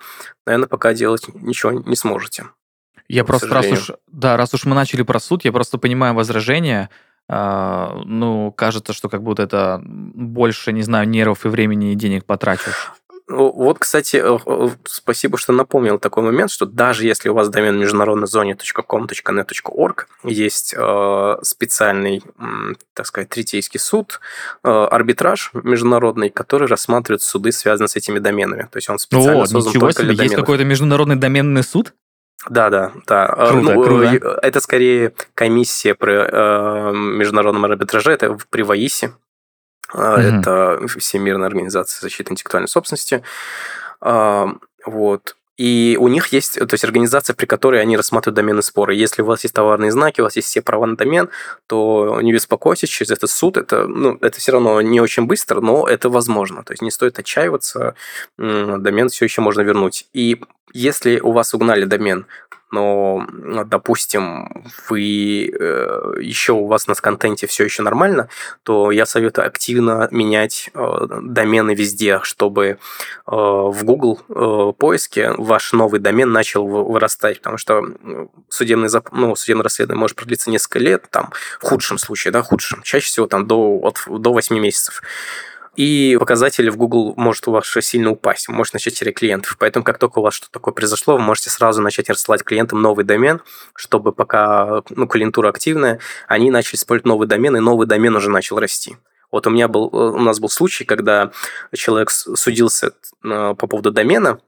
[0.45, 2.47] наверное, пока делать ничего не сможете.
[3.07, 6.89] Я просто, раз уж, да, раз уж мы начали про суд, я просто понимаю возражение.
[7.29, 12.23] Uh, ну, кажется, что как будто это больше, не знаю, нервов и времени и денег
[12.25, 12.71] потрачу.
[13.29, 17.77] Вот, кстати, э, э, спасибо, что напомнил такой момент, что даже если у вас домен
[17.77, 22.23] международной зоне .com.net.org есть э, специальный,
[22.93, 24.21] так сказать, третейский суд,
[24.63, 28.69] арбитраж международный, который рассматривает суды, связанные с этими доменами.
[28.71, 31.93] То есть он специально О, создан ничего только себе, для есть какой-то международный доменный суд?
[32.49, 33.27] Да, да, да.
[33.27, 34.39] Круто, ну, круто.
[34.41, 39.11] Это скорее комиссия при э, международном арбитраже, это при ВАИСе.
[39.93, 40.39] Mm-hmm.
[40.39, 43.23] Это Всемирная организация защиты интеллектуальной собственности.
[44.01, 44.49] А,
[44.85, 45.35] вот.
[45.57, 48.93] И у них есть, то есть организация, при которой они рассматривают домены споры.
[48.93, 51.29] Если у вас есть товарные знаки, у вас есть все права на домен,
[51.65, 55.87] то не беспокойтесь, через этот суд это, ну, это все равно не очень быстро, но
[55.87, 56.63] это возможно.
[56.63, 57.95] То есть не стоит отчаиваться,
[58.37, 60.07] домен все еще можно вернуть.
[60.13, 60.39] И
[60.73, 62.25] если у вас угнали домен,
[62.69, 63.25] но,
[63.65, 68.27] допустим, вы э, еще у вас на контенте все еще нормально,
[68.63, 72.77] то я советую активно менять э, домены везде, чтобы э,
[73.25, 77.83] в Google э, поиске ваш новый домен начал вырастать, потому что
[78.49, 79.13] судебный, зап...
[79.13, 83.27] ну, судебное расследование может продлиться несколько лет, там, в худшем случае, да, худшем, чаще всего
[83.27, 85.01] там до, от, до 8 месяцев
[85.77, 89.55] и показатели в Google может у вас сильно упасть, может начать терять клиентов.
[89.59, 93.05] Поэтому как только у вас что-то такое произошло, вы можете сразу начать рассылать клиентам новый
[93.05, 93.41] домен,
[93.75, 98.59] чтобы пока ну, клиентура активная, они начали использовать новый домен, и новый домен уже начал
[98.59, 98.97] расти.
[99.31, 101.31] Вот у меня был, у нас был случай, когда
[101.73, 104.39] человек судился э, по поводу домена,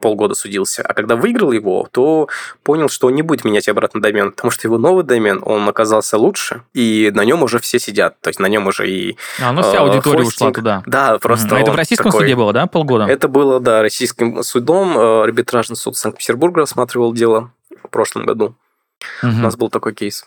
[0.00, 0.82] полгода судился.
[0.82, 2.28] А когда выиграл его, то
[2.62, 6.18] понял, что он не будет менять обратно домен, потому что его новый домен, он оказался
[6.18, 8.20] лучше, и на нем уже все сидят.
[8.20, 10.28] То есть на нем уже и А, ну вся аудитория хостинг.
[10.28, 10.82] ушла туда.
[10.86, 12.24] Да, просто А это в российском такой...
[12.24, 13.04] суде было, да, полгода?
[13.06, 14.98] Это было, да, российским судом.
[14.98, 17.50] Э, арбитражный суд Санкт-Петербурга рассматривал дело
[17.82, 18.54] в прошлом году.
[19.22, 19.32] Угу.
[19.32, 20.24] У нас был такой кейс.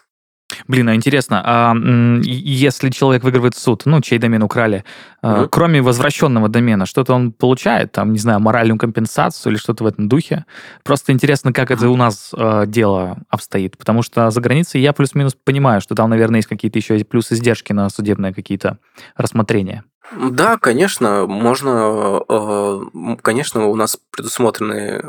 [0.68, 1.76] Блин, а интересно, а
[2.24, 4.84] если человек выигрывает суд, ну, чей домен украли,
[5.22, 5.48] угу.
[5.50, 10.10] кроме возвращенного домена, что-то он получает, там, не знаю, моральную компенсацию или что-то в этом
[10.10, 10.46] духе?
[10.84, 15.36] Просто интересно, как это у нас э, дело обстоит, потому что за границей я плюс-минус
[15.36, 18.78] понимаю, что там, наверное, есть какие-то еще плюс издержки на судебные какие-то
[19.16, 19.84] рассмотрения.
[20.12, 22.80] Да, конечно, можно, э,
[23.22, 25.04] конечно, у нас предусмотрены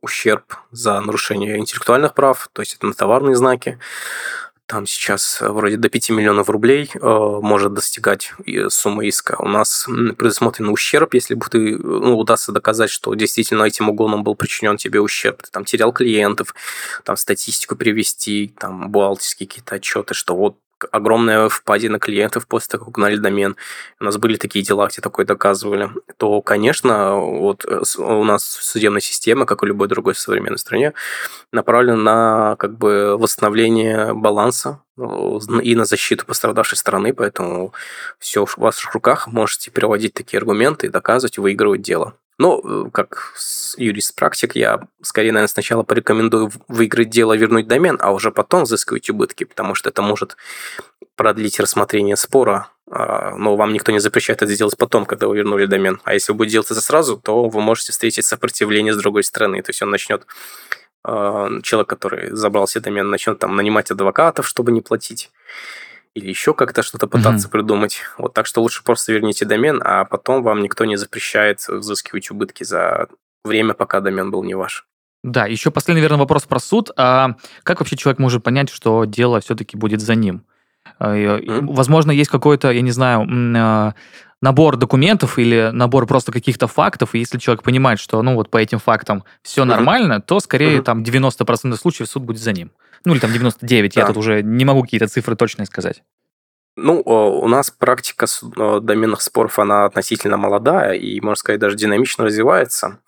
[0.00, 3.78] ущерб за нарушение интеллектуальных прав, то есть это на товарные знаки,
[4.66, 8.32] там сейчас э, вроде до 5 миллионов рублей э, может достигать
[8.68, 9.36] сумма иска.
[9.38, 14.34] У нас предусмотрен ущерб, если бы ты, ну, удастся доказать, что действительно этим угоном был
[14.34, 15.42] причинен тебе ущерб.
[15.42, 16.54] Ты там терял клиентов,
[17.04, 20.56] там статистику привести, там бухгалтерские какие-то отчеты, что вот
[20.92, 23.56] огромная впадина клиентов после того, как угнали домен,
[24.00, 29.00] у нас были такие дела, где такое доказывали, то, конечно, вот э, у нас судебная
[29.00, 30.92] система, как и любой другой современной стране,
[31.52, 37.72] направлена на как бы восстановление баланса ну, и на защиту пострадавшей стороны, поэтому
[38.18, 42.14] все в ваших руках, можете переводить такие аргументы и доказывать, выигрывать дело.
[42.38, 43.34] Но, э, как
[43.76, 49.44] юрист-практик, я скорее, наверное, сначала порекомендую выиграть дело, вернуть домен, а уже потом взыскивать убытки,
[49.44, 50.36] потому что это может
[51.16, 55.66] продлить рассмотрение спора, а, но вам никто не запрещает это сделать потом, когда вы вернули
[55.66, 56.00] домен.
[56.04, 59.62] А если вы будете делать это сразу, то вы можете встретить сопротивление с другой стороны.
[59.62, 60.26] То есть он начнет
[61.04, 65.30] а, человек, который забрал себе домен, начнет там нанимать адвокатов, чтобы не платить
[66.14, 67.50] или еще как-то что-то пытаться mm-hmm.
[67.50, 68.00] придумать.
[68.18, 72.62] Вот так что лучше просто верните домен, а потом вам никто не запрещает взыскивать убытки
[72.64, 73.08] за
[73.44, 74.86] время, пока домен был не ваш.
[75.24, 76.90] Да, еще последний, наверное, вопрос про суд.
[76.96, 80.44] А как вообще человек может понять, что дело все-таки будет за ним?
[81.00, 81.66] Mm-hmm.
[81.74, 83.94] Возможно, есть какой-то, я не знаю, а,
[84.44, 88.58] набор документов или набор просто каких-то фактов, и если человек понимает, что, ну, вот по
[88.58, 89.64] этим фактам все mm-hmm.
[89.64, 90.82] нормально, то скорее mm-hmm.
[90.82, 92.70] там 90% случаев суд будет за ним.
[93.06, 94.00] Ну, или там 99, да.
[94.02, 96.02] я тут уже не могу какие-то цифры точные сказать.
[96.76, 98.26] Ну, у нас практика
[98.80, 102.98] доменных споров, она относительно молодая и, можно сказать, даже динамично развивается.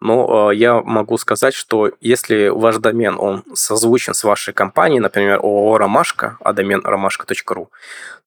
[0.00, 5.78] Но я могу сказать, что если ваш домен, он созвучен с вашей компанией, например, ООО
[5.78, 7.70] «Ромашка», а домен ромашка.ру,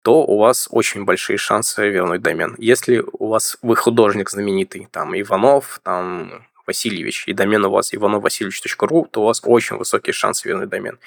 [0.01, 2.55] то у вас очень большие шансы вернуть домен.
[2.57, 9.07] Если у вас вы художник знаменитый, там, Иванов, там, Васильевич, и домен у вас ивановвасильевич.ру,
[9.11, 10.99] то у вас очень высокий шанс вернуть домен.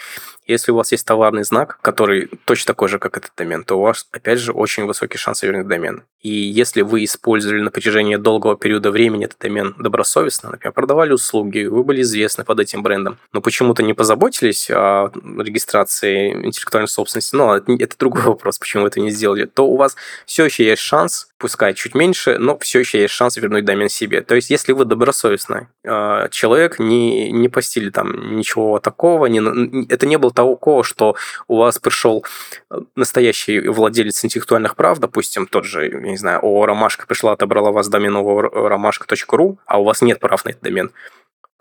[0.46, 3.82] Если у вас есть товарный знак, который точно такой же, как этот домен, то у
[3.82, 6.02] вас, опять же, очень высокий шанс вернуть домен.
[6.20, 11.66] И если вы использовали на протяжении долгого периода времени этот домен добросовестно, например, продавали услуги,
[11.66, 17.56] вы были известны под этим брендом, но почему-то не позаботились о регистрации интеллектуальной собственности, но
[17.56, 19.96] это другой вопрос, почему вы это не сделали, то у вас
[20.26, 24.20] все еще есть шанс, пускай чуть меньше, но все еще есть шанс вернуть домен себе.
[24.20, 25.51] То есть, если вы добросовестно
[25.84, 31.16] э, человек, не, не постили там ничего такого, не, это не было такого, что
[31.48, 32.24] у вас пришел
[32.70, 37.70] э, настоящий владелец интеллектуальных прав, допустим, тот же, я не знаю, о Ромашка пришла, отобрала
[37.70, 40.90] у вас домен ромашка.ру, а у вас нет прав на этот домен,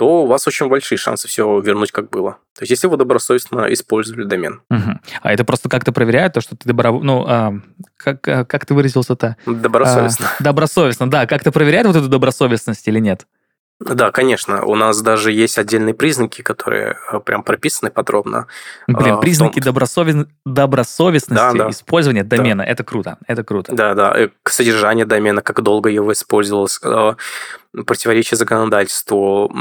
[0.02, 2.32] то у вас очень большие шансы все вернуть как было.
[2.56, 4.62] То есть, если вы добросовестно использовали домен.
[4.72, 5.00] Угу.
[5.22, 7.00] А это просто как-то проверяет то, что ты добро...
[7.00, 7.54] Ну, а,
[7.98, 9.38] как, а, как ты выразился-то?
[9.46, 10.26] Добросовестно.
[10.40, 11.28] А, добросовестно, да.
[11.28, 13.28] Как-то проверяет вот эту добросовестность или нет?
[13.84, 14.64] Да, конечно.
[14.64, 18.48] У нас даже есть отдельные признаки, которые э, прям прописаны подробно.
[18.88, 19.64] Блин, э, признаки том...
[19.64, 20.28] добросовес...
[20.46, 21.70] добросовестности да, да.
[21.70, 22.64] использования домена.
[22.64, 22.70] Да.
[22.70, 23.18] Это круто.
[23.28, 23.74] Это круто.
[23.74, 24.14] Да, да.
[24.16, 26.80] Э, содержание домена, как долго его использовалось,
[27.72, 29.52] противоречие законодательству,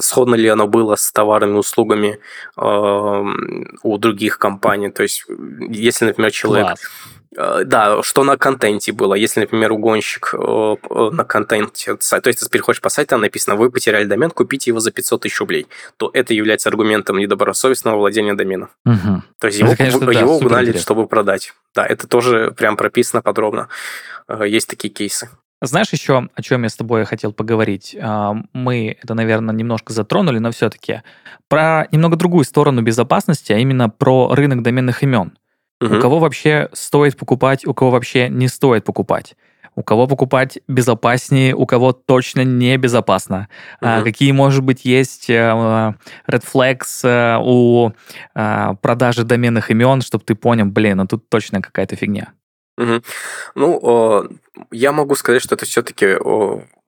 [0.00, 2.18] сходно ли оно было с товарами и услугами
[2.56, 4.90] у других компаний.
[4.90, 5.24] То есть,
[5.70, 6.66] если, например, человек...
[6.66, 6.80] Класс
[7.32, 9.14] да, что на контенте было.
[9.14, 13.56] Если, например, угонщик э, э, на контенте, то есть ты переходишь по сайту, там написано,
[13.56, 18.34] вы потеряли домен, купите его за 500 тысяч рублей, то это является аргументом недобросовестного владения
[18.34, 18.68] домена.
[18.84, 19.22] Угу.
[19.40, 21.52] То есть его, это, конечно, его да, угнали, чтобы продать.
[21.74, 23.68] Да, это тоже прям прописано подробно.
[24.44, 25.28] Есть такие кейсы.
[25.62, 27.96] Знаешь еще, о чем я с тобой хотел поговорить?
[28.52, 31.02] Мы это, наверное, немножко затронули, но все-таки
[31.48, 35.32] про немного другую сторону безопасности, а именно про рынок доменных имен.
[35.80, 35.96] Угу.
[35.96, 39.36] У кого вообще стоит покупать, у кого вообще не стоит покупать.
[39.74, 43.48] У кого покупать безопаснее, у кого точно небезопасно.
[43.82, 43.90] Угу.
[43.90, 45.94] А, какие, может быть, есть uh,
[46.26, 47.92] red flags uh, у
[48.34, 52.32] uh, продажи доменных имен, чтобы ты понял, блин, ну тут точно какая-то фигня.
[52.78, 53.02] Угу.
[53.54, 54.28] Ну,
[54.70, 56.16] я могу сказать, что это все-таки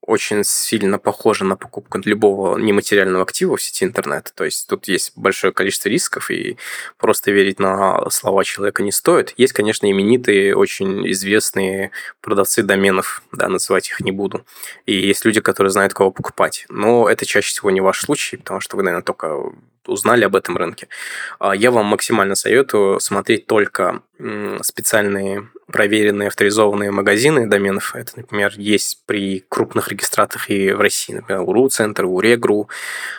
[0.09, 4.33] очень сильно похоже на покупку любого нематериального актива в сети интернет.
[4.35, 6.57] То есть тут есть большое количество рисков, и
[6.97, 9.35] просто верить на слова человека не стоит.
[9.37, 11.91] Есть, конечно, именитые, очень известные
[12.21, 14.45] продавцы доменов, да, называть их не буду.
[14.87, 16.65] И есть люди, которые знают, кого покупать.
[16.69, 19.37] Но это чаще всего не ваш случай, потому что вы, наверное, только
[19.89, 20.87] узнали об этом рынке.
[21.39, 24.01] А я вам максимально советую смотреть только
[24.61, 27.95] специальные проверенные авторизованные магазины доменов.
[27.95, 32.69] Это, например, есть при крупных регистраторах и в России, например, УРУ-центр, УРЕГРУ,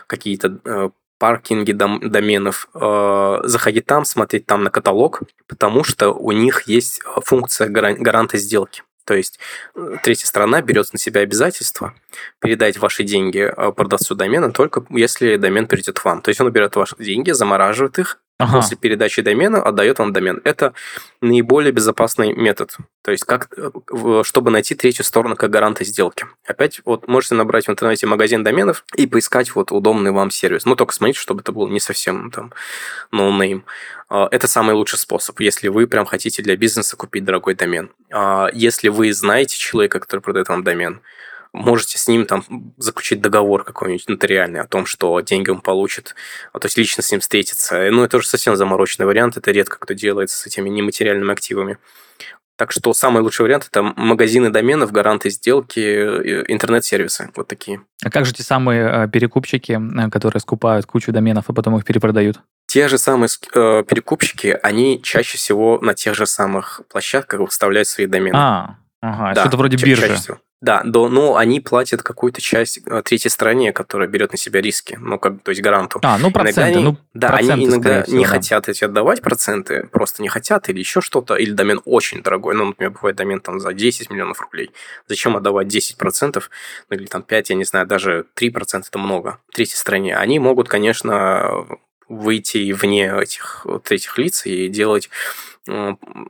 [0.06, 2.68] какие-то э, паркинги дом, доменов.
[2.74, 8.83] Э, заходить там, смотреть там на каталог, потому что у них есть функция гаранта сделки.
[9.11, 9.40] То есть
[9.75, 11.94] э, третья сторона берет на себя обязательство
[12.38, 16.23] передать ваши деньги продавцу домена только если домен придет к вам.
[16.23, 18.57] То есть он берет ваши деньги, замораживает их, ага.
[18.57, 20.40] после передачи домена отдает вам домен.
[20.44, 20.72] Это
[21.20, 22.76] наиболее безопасный метод.
[23.03, 26.26] То есть, как, э, чтобы найти третью сторону как гаранта сделки.
[26.46, 30.64] Опять вот можете набрать в интернете магазин доменов и поискать вот удобный вам сервис.
[30.64, 32.53] Ну, только смотрите, чтобы это был не совсем там
[33.12, 33.62] no name.
[34.09, 37.90] А, это самый лучший способ, если вы прям хотите для бизнеса купить дорогой домен.
[38.12, 41.00] А, если вы знаете человека, который продает вам домен,
[41.52, 42.44] можете с ним там
[42.76, 46.14] заключить договор какой-нибудь нотариальный о том, что деньги он получит,
[46.52, 47.90] а то есть лично с ним встретиться.
[47.90, 51.78] Ну, это уже совсем замороченный вариант, это редко кто делает с этими нематериальными активами.
[52.60, 57.30] Так что самый лучший вариант это магазины доменов, гаранты сделки, интернет-сервисы.
[57.34, 57.80] Вот такие.
[58.04, 61.86] А как же те самые э, перекупщики, э, которые скупают кучу доменов, и потом их
[61.86, 62.38] перепродают?
[62.66, 68.06] Те же самые э, перекупщики, они чаще всего на тех же самых площадках выставляют свои
[68.06, 68.36] домены.
[68.36, 70.02] А, ага, да, что-то вроде биржи.
[70.02, 70.38] Чаще всего.
[70.61, 74.99] Да, до, но они платят какую-то часть э, третьей стороне, которая берет на себя риски,
[75.01, 76.01] ну, как, то есть гаранту.
[76.03, 78.31] А, ну, проценты, они, ну, Да, проценты, они иногда всего, не да.
[78.31, 82.66] хотят эти отдавать проценты, просто не хотят, или еще что-то, или домен очень дорогой, ну,
[82.66, 84.70] например, бывает домен там за 10 миллионов рублей.
[85.09, 86.42] Зачем отдавать 10%,
[86.90, 90.14] ну, или там 5, я не знаю, даже 3% это много третьей стороне.
[90.14, 91.66] Они могут, конечно,
[92.07, 95.09] выйти вне этих третьих лиц и делать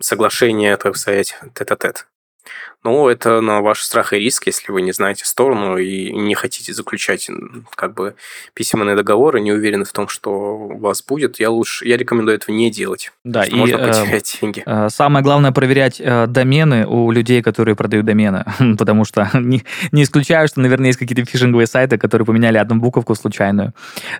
[0.01, 2.07] соглашение, так сказать, тет-а-тет.
[2.83, 6.73] Ну, это на ваш страх и риск, если вы не знаете сторону и не хотите
[6.73, 7.29] заключать
[7.75, 8.15] как бы
[8.55, 12.55] письменные договоры, не уверены в том, что у вас будет, я лучше, я рекомендую этого
[12.55, 13.13] не делать.
[13.23, 14.63] Да, и можно э, потерять деньги.
[14.65, 18.45] э, самое главное проверять э, домены у людей, которые продают домены,
[18.79, 19.63] потому что не,
[19.93, 23.75] не исключаю, что, наверное, есть какие-то фишинговые сайты, которые поменяли одну буковку случайную.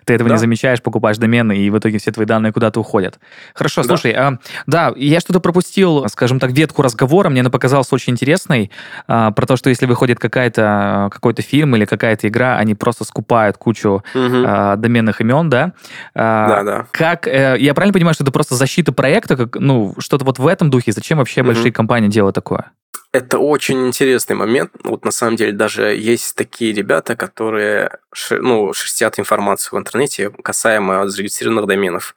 [0.05, 0.35] Ты этого Да.
[0.35, 3.17] не замечаешь, покупаешь домены, и в итоге все твои данные куда-то уходят.
[3.55, 3.87] Хорошо, Да.
[3.87, 4.37] слушай, а,
[4.67, 8.50] да, я что-то пропустил, скажем так, ветку разговора, мне она показалась очень интересной,
[9.07, 13.57] а, про то, что если выходит какая-то, какой-то фильм или какая-то игра, они просто скупают
[13.57, 15.73] кучу а, доменных имен, да?
[16.15, 16.87] А, Да, да.
[16.91, 20.47] Как, э, я правильно понимаю, что это просто защита проекта, как, ну, что-то вот в
[20.47, 20.91] этом духе?
[20.91, 21.47] Зачем вообще Мгм.
[21.53, 22.71] большие компании делают такое?
[23.13, 24.71] Это очень интересный момент.
[24.85, 27.97] Вот на самом деле даже есть такие ребята, которые
[28.29, 32.15] ну, шерстят информацию в интернете касаемо зарегистрированных доменов.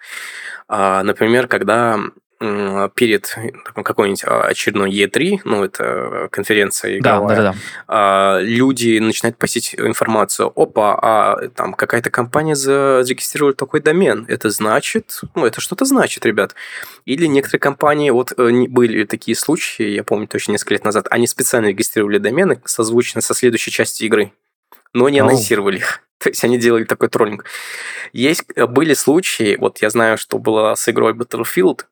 [0.69, 1.99] А, Например, когда
[2.39, 3.37] перед
[3.75, 7.55] какой-нибудь а, очередной E3, ну, это конференция игровая, да,
[7.89, 8.41] да, да.
[8.41, 10.53] люди начинают постить информацию.
[10.55, 14.27] Опа, а там какая-то компания зарегистрировала такой домен.
[14.29, 16.55] Это значит, ну, это что-то значит, ребят.
[17.05, 21.27] Или некоторые компании, вот э, были такие случаи, я помню точно несколько лет назад, они
[21.27, 24.33] специально регистрировали домены созвучно со следующей части игры,
[24.93, 25.29] но не Оу.
[25.29, 26.01] анонсировали их.
[26.19, 27.45] То есть они делали такой троллинг.
[28.13, 31.85] Есть, э, были случаи, вот я знаю, что было с игрой Battlefield,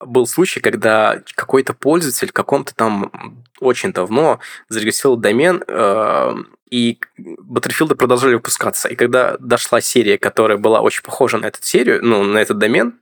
[0.00, 6.34] был случай, когда какой-то пользователь каком-то там очень давно зарегистрировал домен, э,
[6.70, 8.88] и Battlefield продолжали выпускаться.
[8.88, 12.98] И когда дошла серия, которая была очень похожа на эту серию, ну, на этот домен,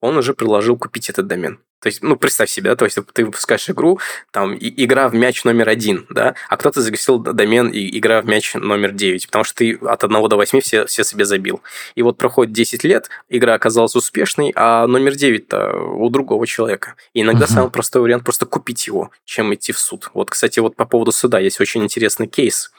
[0.00, 1.58] он уже предложил купить этот домен.
[1.82, 3.98] То есть, ну, представь себе, то есть ты выпускаешь игру,
[4.30, 8.26] там, и- игра в мяч номер один, да, а кто-то зарегистрировал домен и игра в
[8.26, 11.60] мяч номер 9, потому что ты от 1 до 8 все, все себе забил.
[11.96, 16.94] И вот проходит 10 лет, игра оказалась успешной, а номер 9-то у другого человека.
[17.14, 17.54] И иногда Мгм.
[17.54, 20.10] самый простой вариант просто купить его, чем идти в суд.
[20.14, 22.70] Вот, кстати, вот по поводу суда есть очень интересный кейс.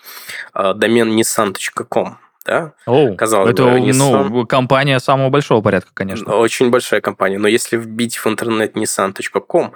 [0.54, 4.46] А, Домен nissan.com, да, Оу, казалось это, бы, ну, Nissan.
[4.46, 6.36] компания самого большого порядка, конечно.
[6.36, 7.38] Очень большая компания.
[7.38, 9.74] Но если вбить в интернет nissan.com,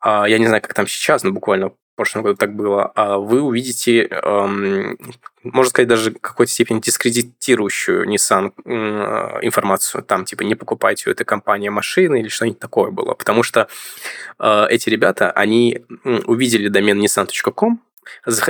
[0.00, 3.18] а, я не знаю, как там сейчас, но буквально в прошлом году так было, а
[3.18, 4.96] вы увидите, эм,
[5.42, 9.00] можно сказать, даже в какой-то степени дискредитирующую Nissan м,
[9.42, 10.04] информацию.
[10.04, 13.14] Там, типа, не покупайте у этой компании машины или что-нибудь такое было.
[13.14, 13.66] Потому что
[14.38, 15.82] э, эти ребята, они
[16.26, 17.80] увидели домен nissan.com,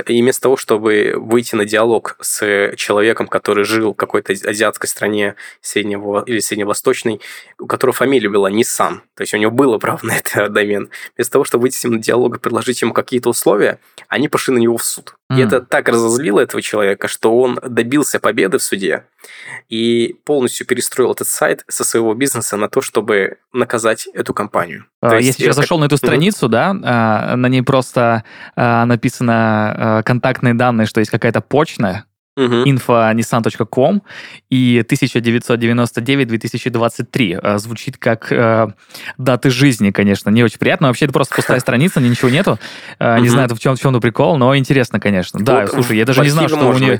[0.07, 5.35] и вместо того, чтобы выйти на диалог с человеком, который жил в какой-то азиатской стране
[5.61, 7.21] среднего или средневосточной,
[7.59, 11.33] у которого фамилия была Nissan, то есть у него было право на этот домен, вместо
[11.33, 14.59] того, чтобы выйти с ним на диалог и предложить ему какие-то условия, они пошли на
[14.59, 15.15] него в суд.
[15.29, 15.47] И М.
[15.47, 19.03] это так разозлило этого человека, что он добился победы в суде
[19.67, 24.85] и полностью перестроил этот сайт со своего бизнеса на то, чтобы наказать эту компанию.
[25.01, 28.23] А, То Я есть, сейчас э, зашел на эту страницу, да, а, на ней просто
[28.55, 32.05] а, написано контактные данные, что есть какая-то почта,
[32.39, 32.63] Мгм.
[32.63, 34.01] info.nissan.com
[34.49, 37.39] и 1999-2023.
[37.41, 38.67] А, Звучит как э,
[39.17, 40.87] даты жизни, конечно, не очень приятно.
[40.87, 42.59] Вообще, это просто пустая страница, ничего нету.
[42.99, 45.39] А, Не знаю, в чем, в чем прикол, но интересно, конечно.
[45.41, 46.99] Да, слушай, я даже не знал, что у нее...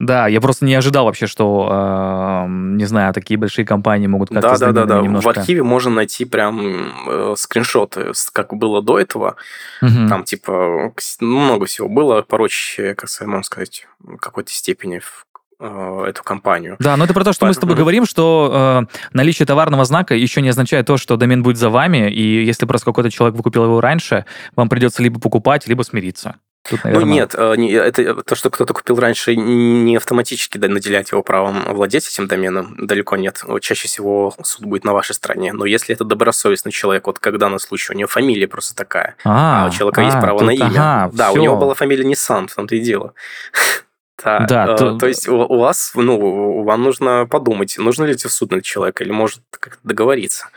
[0.00, 4.50] Да, я просто не ожидал вообще, что, э, не знаю, такие большие компании могут как-то
[4.50, 5.20] Да, с да, да, доменами да.
[5.20, 9.34] В архиве можно найти прям э, скриншоты, как было до этого.
[9.82, 10.08] Мгм.
[10.08, 15.26] Там, типа, ну, много всего было, порочащее, как можно сказать, в какой-то степени в
[15.58, 16.76] э, эту компанию.
[16.78, 20.14] Да, но это про то, что мы с тобой говорим, что э, наличие товарного знака
[20.14, 23.64] еще не означает то, что домен будет за вами, и если просто какой-то человек выкупил
[23.64, 26.36] его раньше, вам придется либо покупать, либо смириться.
[26.68, 31.22] Тут, Ну наверное, нет, э, это то, что кто-то купил раньше, не автоматически наделять его
[31.22, 33.42] правом владеть этим доменом, далеко нет.
[33.60, 35.52] Чаще всего суд будет на вашей стороне.
[35.52, 39.16] Но если это добросовестный человек, вот как в данном случае, у него фамилия просто такая,
[39.24, 40.66] а, у человека есть а, право тут- на имя.
[40.66, 41.42] ага, да, у всё.
[41.42, 43.14] него была фамилия Nissan, в том-то и дело.
[44.24, 48.14] Да, Да, э, то- то есть у, у вас, ну, вам нужно подумать, нужно ли
[48.14, 50.48] идти в суд на человека, или может как-то договориться.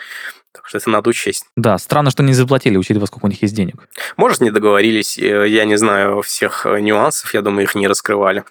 [0.53, 1.45] Так что это надо учесть.
[1.55, 3.87] Да, странно, что не заплатили, учитывая, сколько у них есть денег.
[4.17, 8.43] Может, не договорились, э, я не знаю всех э, нюансов, я думаю, их не раскрывали.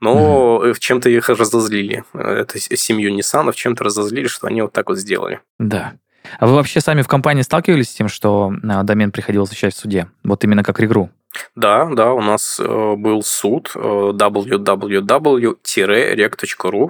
[0.00, 2.04] Но в чем-то их разозлили.
[2.12, 5.40] Э, Это семью Ниссанов чем-то разозлили, что они вот так вот сделали.
[5.58, 5.94] Да.
[6.38, 9.78] А вы вообще сами в компании сталкивались с тем, что а, домен приходилось защищать в
[9.78, 10.08] суде?
[10.22, 11.10] Вот именно как регру?
[11.56, 14.58] Да, да, у нас э, был суд э, www-reg.ru,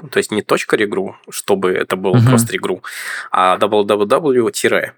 [0.09, 2.29] то есть не .regru, чтобы это было uh-huh.
[2.29, 2.83] просто регру,
[3.31, 4.93] а www-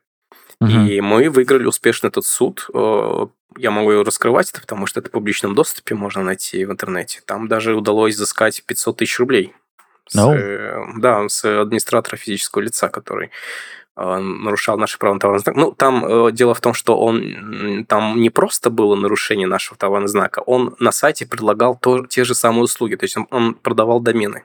[0.62, 0.89] Uh-huh.
[0.89, 2.66] И мы выиграли успешно этот суд.
[2.72, 3.26] Э,
[3.59, 7.20] я могу его раскрывать, это потому что это в публичном доступе можно найти в интернете.
[7.26, 9.53] Там даже удалось изыскать 500 тысяч рублей.
[10.14, 10.32] No.
[10.32, 13.30] С, э, да, с администратора физического лица, который э,
[13.97, 15.57] нарушал наши права на товарный знак.
[15.57, 20.09] Ну, там э, дело в том, что он там не просто было нарушение нашего товарного
[20.09, 24.01] знака, он на сайте предлагал то, те же самые услуги, то есть он, он продавал
[24.01, 24.44] домены.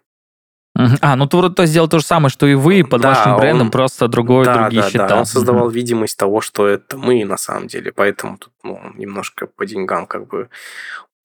[1.02, 3.68] А, ну ты то сделал то же самое, что и вы, под да, вашим брендом,
[3.68, 3.72] он...
[3.72, 5.08] просто другой, да, другие да, счета.
[5.08, 5.74] Да, он создавал угу.
[5.74, 10.28] видимость того, что это мы на самом деле, поэтому тут ну, немножко по деньгам как
[10.28, 10.50] бы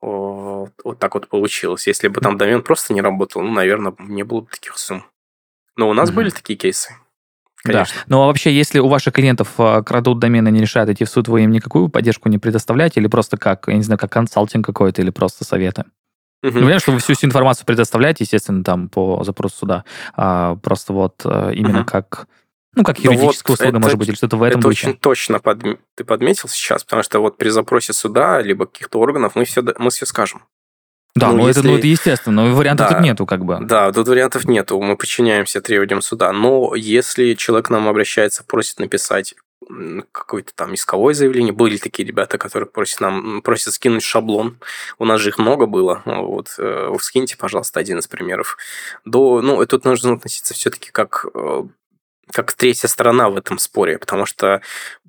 [0.00, 1.86] вот, вот так вот получилось.
[1.86, 5.04] Если бы там домен просто не работал, ну, наверное, не было бы таких сумм.
[5.76, 6.16] Но у нас угу.
[6.16, 6.96] были такие кейсы.
[7.66, 7.94] Конечно.
[7.96, 8.04] Да.
[8.08, 11.28] Ну а вообще, если у ваших клиентов а, крадут домены, не решают идти в суд,
[11.28, 13.00] вы им никакую поддержку не предоставляете?
[13.00, 15.84] Или просто как, я не знаю, как консалтинг какой-то, или просто советы?
[16.42, 16.52] Угу.
[16.52, 19.84] Ну, понятно, что вы всю, всю информацию предоставляете, естественно, там по запросу суда.
[20.14, 21.86] А, просто вот э, именно угу.
[21.86, 22.26] как
[22.76, 24.88] ну, как юридическая ну, вот услуга, это, может быть, или что-то в этом Это духе.
[24.88, 25.62] очень точно под,
[25.94, 29.88] ты подметил сейчас, потому что вот при запросе суда либо каких-то органов мы все, мы
[29.90, 30.42] все скажем.
[31.16, 31.62] Да, ну, ну, если...
[31.62, 33.58] это, ну это естественно, но вариантов да, тут нету как бы.
[33.62, 36.30] Да, тут вариантов нету, мы подчиняемся требованиям суда.
[36.32, 39.34] Но если человек к нам обращается, просит написать
[40.12, 41.52] какое-то там исковое заявление.
[41.52, 44.58] Были такие ребята, которые просят нам просят скинуть шаблон.
[44.98, 46.02] У нас же их много было.
[46.04, 48.58] Вот э, скиньте, пожалуйста, один из примеров.
[49.04, 51.62] До, ну, тут нужно относиться все-таки как э,
[52.30, 54.60] как третья сторона в этом споре, потому что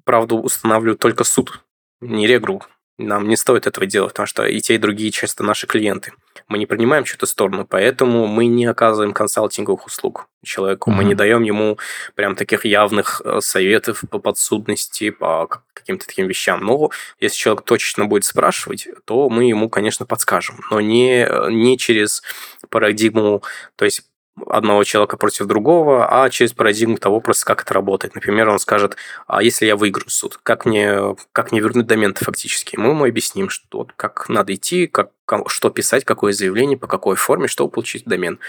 [0.06, 1.62] правду устанавливает только суд,
[2.02, 2.64] не регру.
[2.98, 6.14] Нам не стоит этого делать, потому что и те, и другие часто наши клиенты.
[6.48, 10.90] Мы не принимаем чью-то сторону, поэтому мы не оказываем консалтинговых услуг человеку.
[10.90, 10.94] Mm-hmm.
[10.96, 11.78] Мы не даем ему
[12.16, 16.66] прям таких явных э, советов по подсудности, по каким-то таким вещам.
[16.66, 16.90] Но
[17.20, 20.62] если человек точно будет спрашивать, то мы ему, конечно, подскажем.
[20.72, 22.24] Но не, не через
[22.70, 23.44] парадигму,
[23.76, 24.04] то есть
[24.46, 28.16] одного человека против другого, а через парадигму того просто, как это работает.
[28.16, 32.76] Например, он скажет, а если я выиграю суд, как мне, как мне вернуть домен фактически?
[32.76, 35.12] Мы ему объясним, что, как надо идти, как,
[35.48, 38.40] что писать, какое заявление, по какой форме, чтобы получить домен.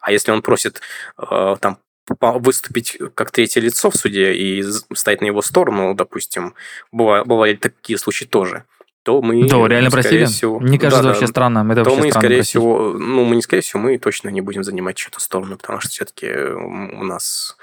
[0.00, 0.80] А если он просит
[1.18, 1.78] э, там
[2.08, 6.54] выступить как третье лицо в суде и стать на его сторону, допустим,
[6.90, 8.64] бывали, такие случаи тоже–
[9.08, 9.48] то мы...
[9.48, 10.26] Да, реально просили?
[10.26, 11.72] Всего, Мне кажется, да, вообще да, странно.
[11.72, 12.50] Это то мы, скорее просить.
[12.50, 15.88] всего, ну, мы не скорее всего, мы точно не будем занимать чью-то сторону, потому что
[15.88, 17.56] все-таки у нас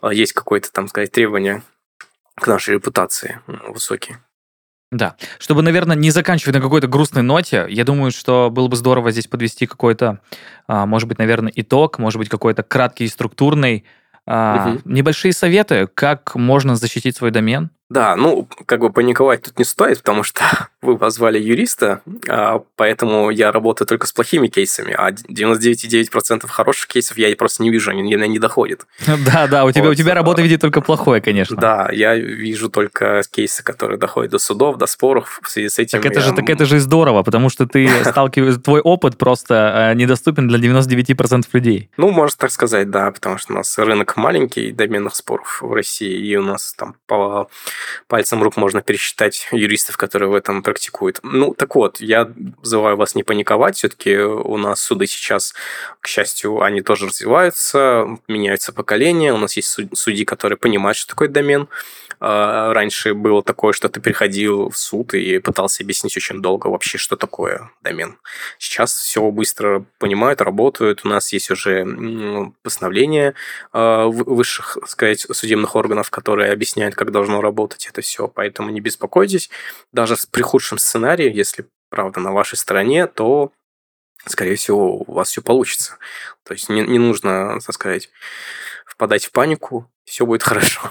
[0.00, 1.62] а, есть какое-то, там сказать, требование
[2.36, 4.20] к нашей репутации высокие.
[4.90, 5.16] Да.
[5.38, 9.26] Чтобы, наверное, не заканчивать на какой-то грустной ноте, я думаю, что было бы здорово здесь
[9.26, 10.20] подвести какой-то,
[10.68, 13.84] а, может быть, наверное, итог, может быть, какой-то краткий и структурный,
[14.26, 14.80] угу.
[14.86, 19.98] небольшие советы, как можно защитить свой домен, да, ну, как бы паниковать тут не стоит,
[19.98, 20.42] потому что
[20.82, 27.18] вы позвали юриста, а, поэтому я работаю только с плохими кейсами, а 99,9% хороших кейсов
[27.18, 28.86] я просто не вижу, они не доходят.
[29.32, 29.90] Да, да, у тебя, вот.
[29.90, 31.56] у тебя работа видит только плохое, конечно.
[31.56, 35.38] Да, я вижу только кейсы, которые доходят до судов, до споров.
[35.42, 36.26] В связи с этим так это, я...
[36.26, 40.58] же, так это же здорово, потому что ты сталкиваешься, твой опыт просто а, недоступен для
[40.58, 41.90] 99% людей.
[41.96, 46.16] Ну, можно так сказать, да, потому что у нас рынок маленький доменных споров в России,
[46.26, 47.48] и у нас там по
[48.06, 51.20] пальцем рук можно пересчитать юристов, которые в этом практикуют.
[51.22, 52.30] Ну, так вот, я
[52.62, 53.76] называю вас не паниковать.
[53.76, 55.54] Все-таки у нас суды сейчас,
[56.00, 59.32] к счастью, они тоже развиваются, меняются поколения.
[59.32, 61.68] У нас есть судьи, которые понимают, что такое домен.
[62.24, 66.96] А, раньше было такое, что ты приходил в суд и пытался объяснить очень долго вообще,
[66.96, 68.16] что такое домен.
[68.58, 71.00] Сейчас все быстро понимают, работают.
[71.04, 71.84] У нас есть уже
[72.62, 73.34] постановления
[73.72, 78.28] а, высших, сказать, судебных органов, которые объясняют, как должно работать это все.
[78.28, 79.50] Поэтому не беспокойтесь.
[79.92, 83.52] Даже при худшем сценарии, если правда на вашей стороне, то
[84.26, 85.98] скорее всего, у вас все получится.
[86.44, 88.10] То есть не, не нужно, так сказать,
[88.86, 90.90] впадать в панику, все будет хорошо.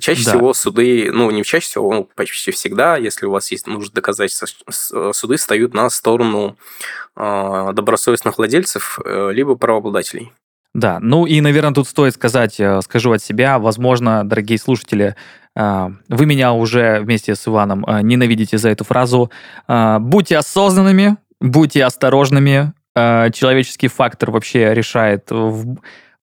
[0.00, 0.32] Чаще да.
[0.32, 4.46] всего суды, ну, не чаще всего, ну, почти всегда, если у вас есть нужды доказательства,
[5.12, 6.58] суды встают на сторону
[7.16, 10.32] э, добросовестных владельцев э, либо правообладателей.
[10.74, 15.16] Да, ну и, наверное, тут стоит сказать, э, скажу от себя, возможно, дорогие слушатели,
[15.58, 19.30] вы меня уже вместе с Иваном э, ненавидите за эту фразу.
[19.66, 22.72] Будьте осознанными, будьте осторожными.
[22.94, 25.78] Человеческий фактор вообще решает в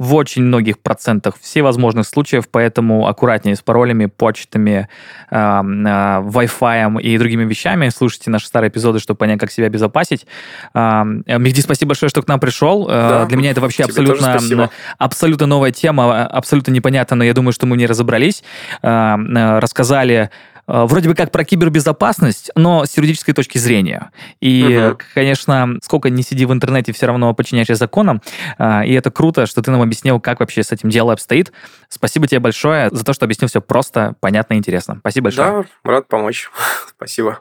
[0.04, 4.90] в очень многих процентах всевозможных случаев, поэтому аккуратнее с паролями, почтами,
[5.32, 7.88] э, э, Wi-Fi и другими вещами.
[7.90, 10.28] Слушайте наши старые эпизоды, чтобы понять, как себя обезопасить.
[10.74, 12.88] Э, Мехди, спасибо большое, что к нам пришел.
[12.90, 17.54] Э, да, Для меня это вообще абсолютно, абсолютно новая тема, абсолютно непонятно, но я думаю,
[17.54, 18.44] что мы не разобрались.
[18.82, 20.30] Э, э, рассказали
[20.68, 24.12] вроде бы как про кибербезопасность, но с юридической точки зрения.
[24.40, 25.00] И, угу.
[25.14, 28.22] конечно, сколько не сиди в интернете, все равно подчиняешься законам.
[28.58, 31.52] Э, и это круто, что ты нам объяснил, как вообще с этим дело обстоит.
[31.90, 34.98] Спасибо тебе большое за то, что объяснил все просто, понятно и интересно.
[35.00, 35.64] Спасибо большое.
[35.84, 36.50] Да, рад помочь.
[36.88, 37.40] Спасибо.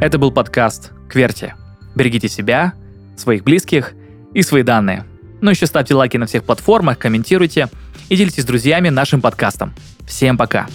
[0.00, 1.54] Это был подкаст «Кверти».
[1.94, 2.72] Берегите себя,
[3.16, 3.92] своих близких–
[4.34, 5.04] и свои данные.
[5.40, 7.68] Ну еще ставьте лайки на всех платформах, комментируйте
[8.08, 9.74] и делитесь с друзьями нашим подкастом.
[10.06, 10.66] Всем пока!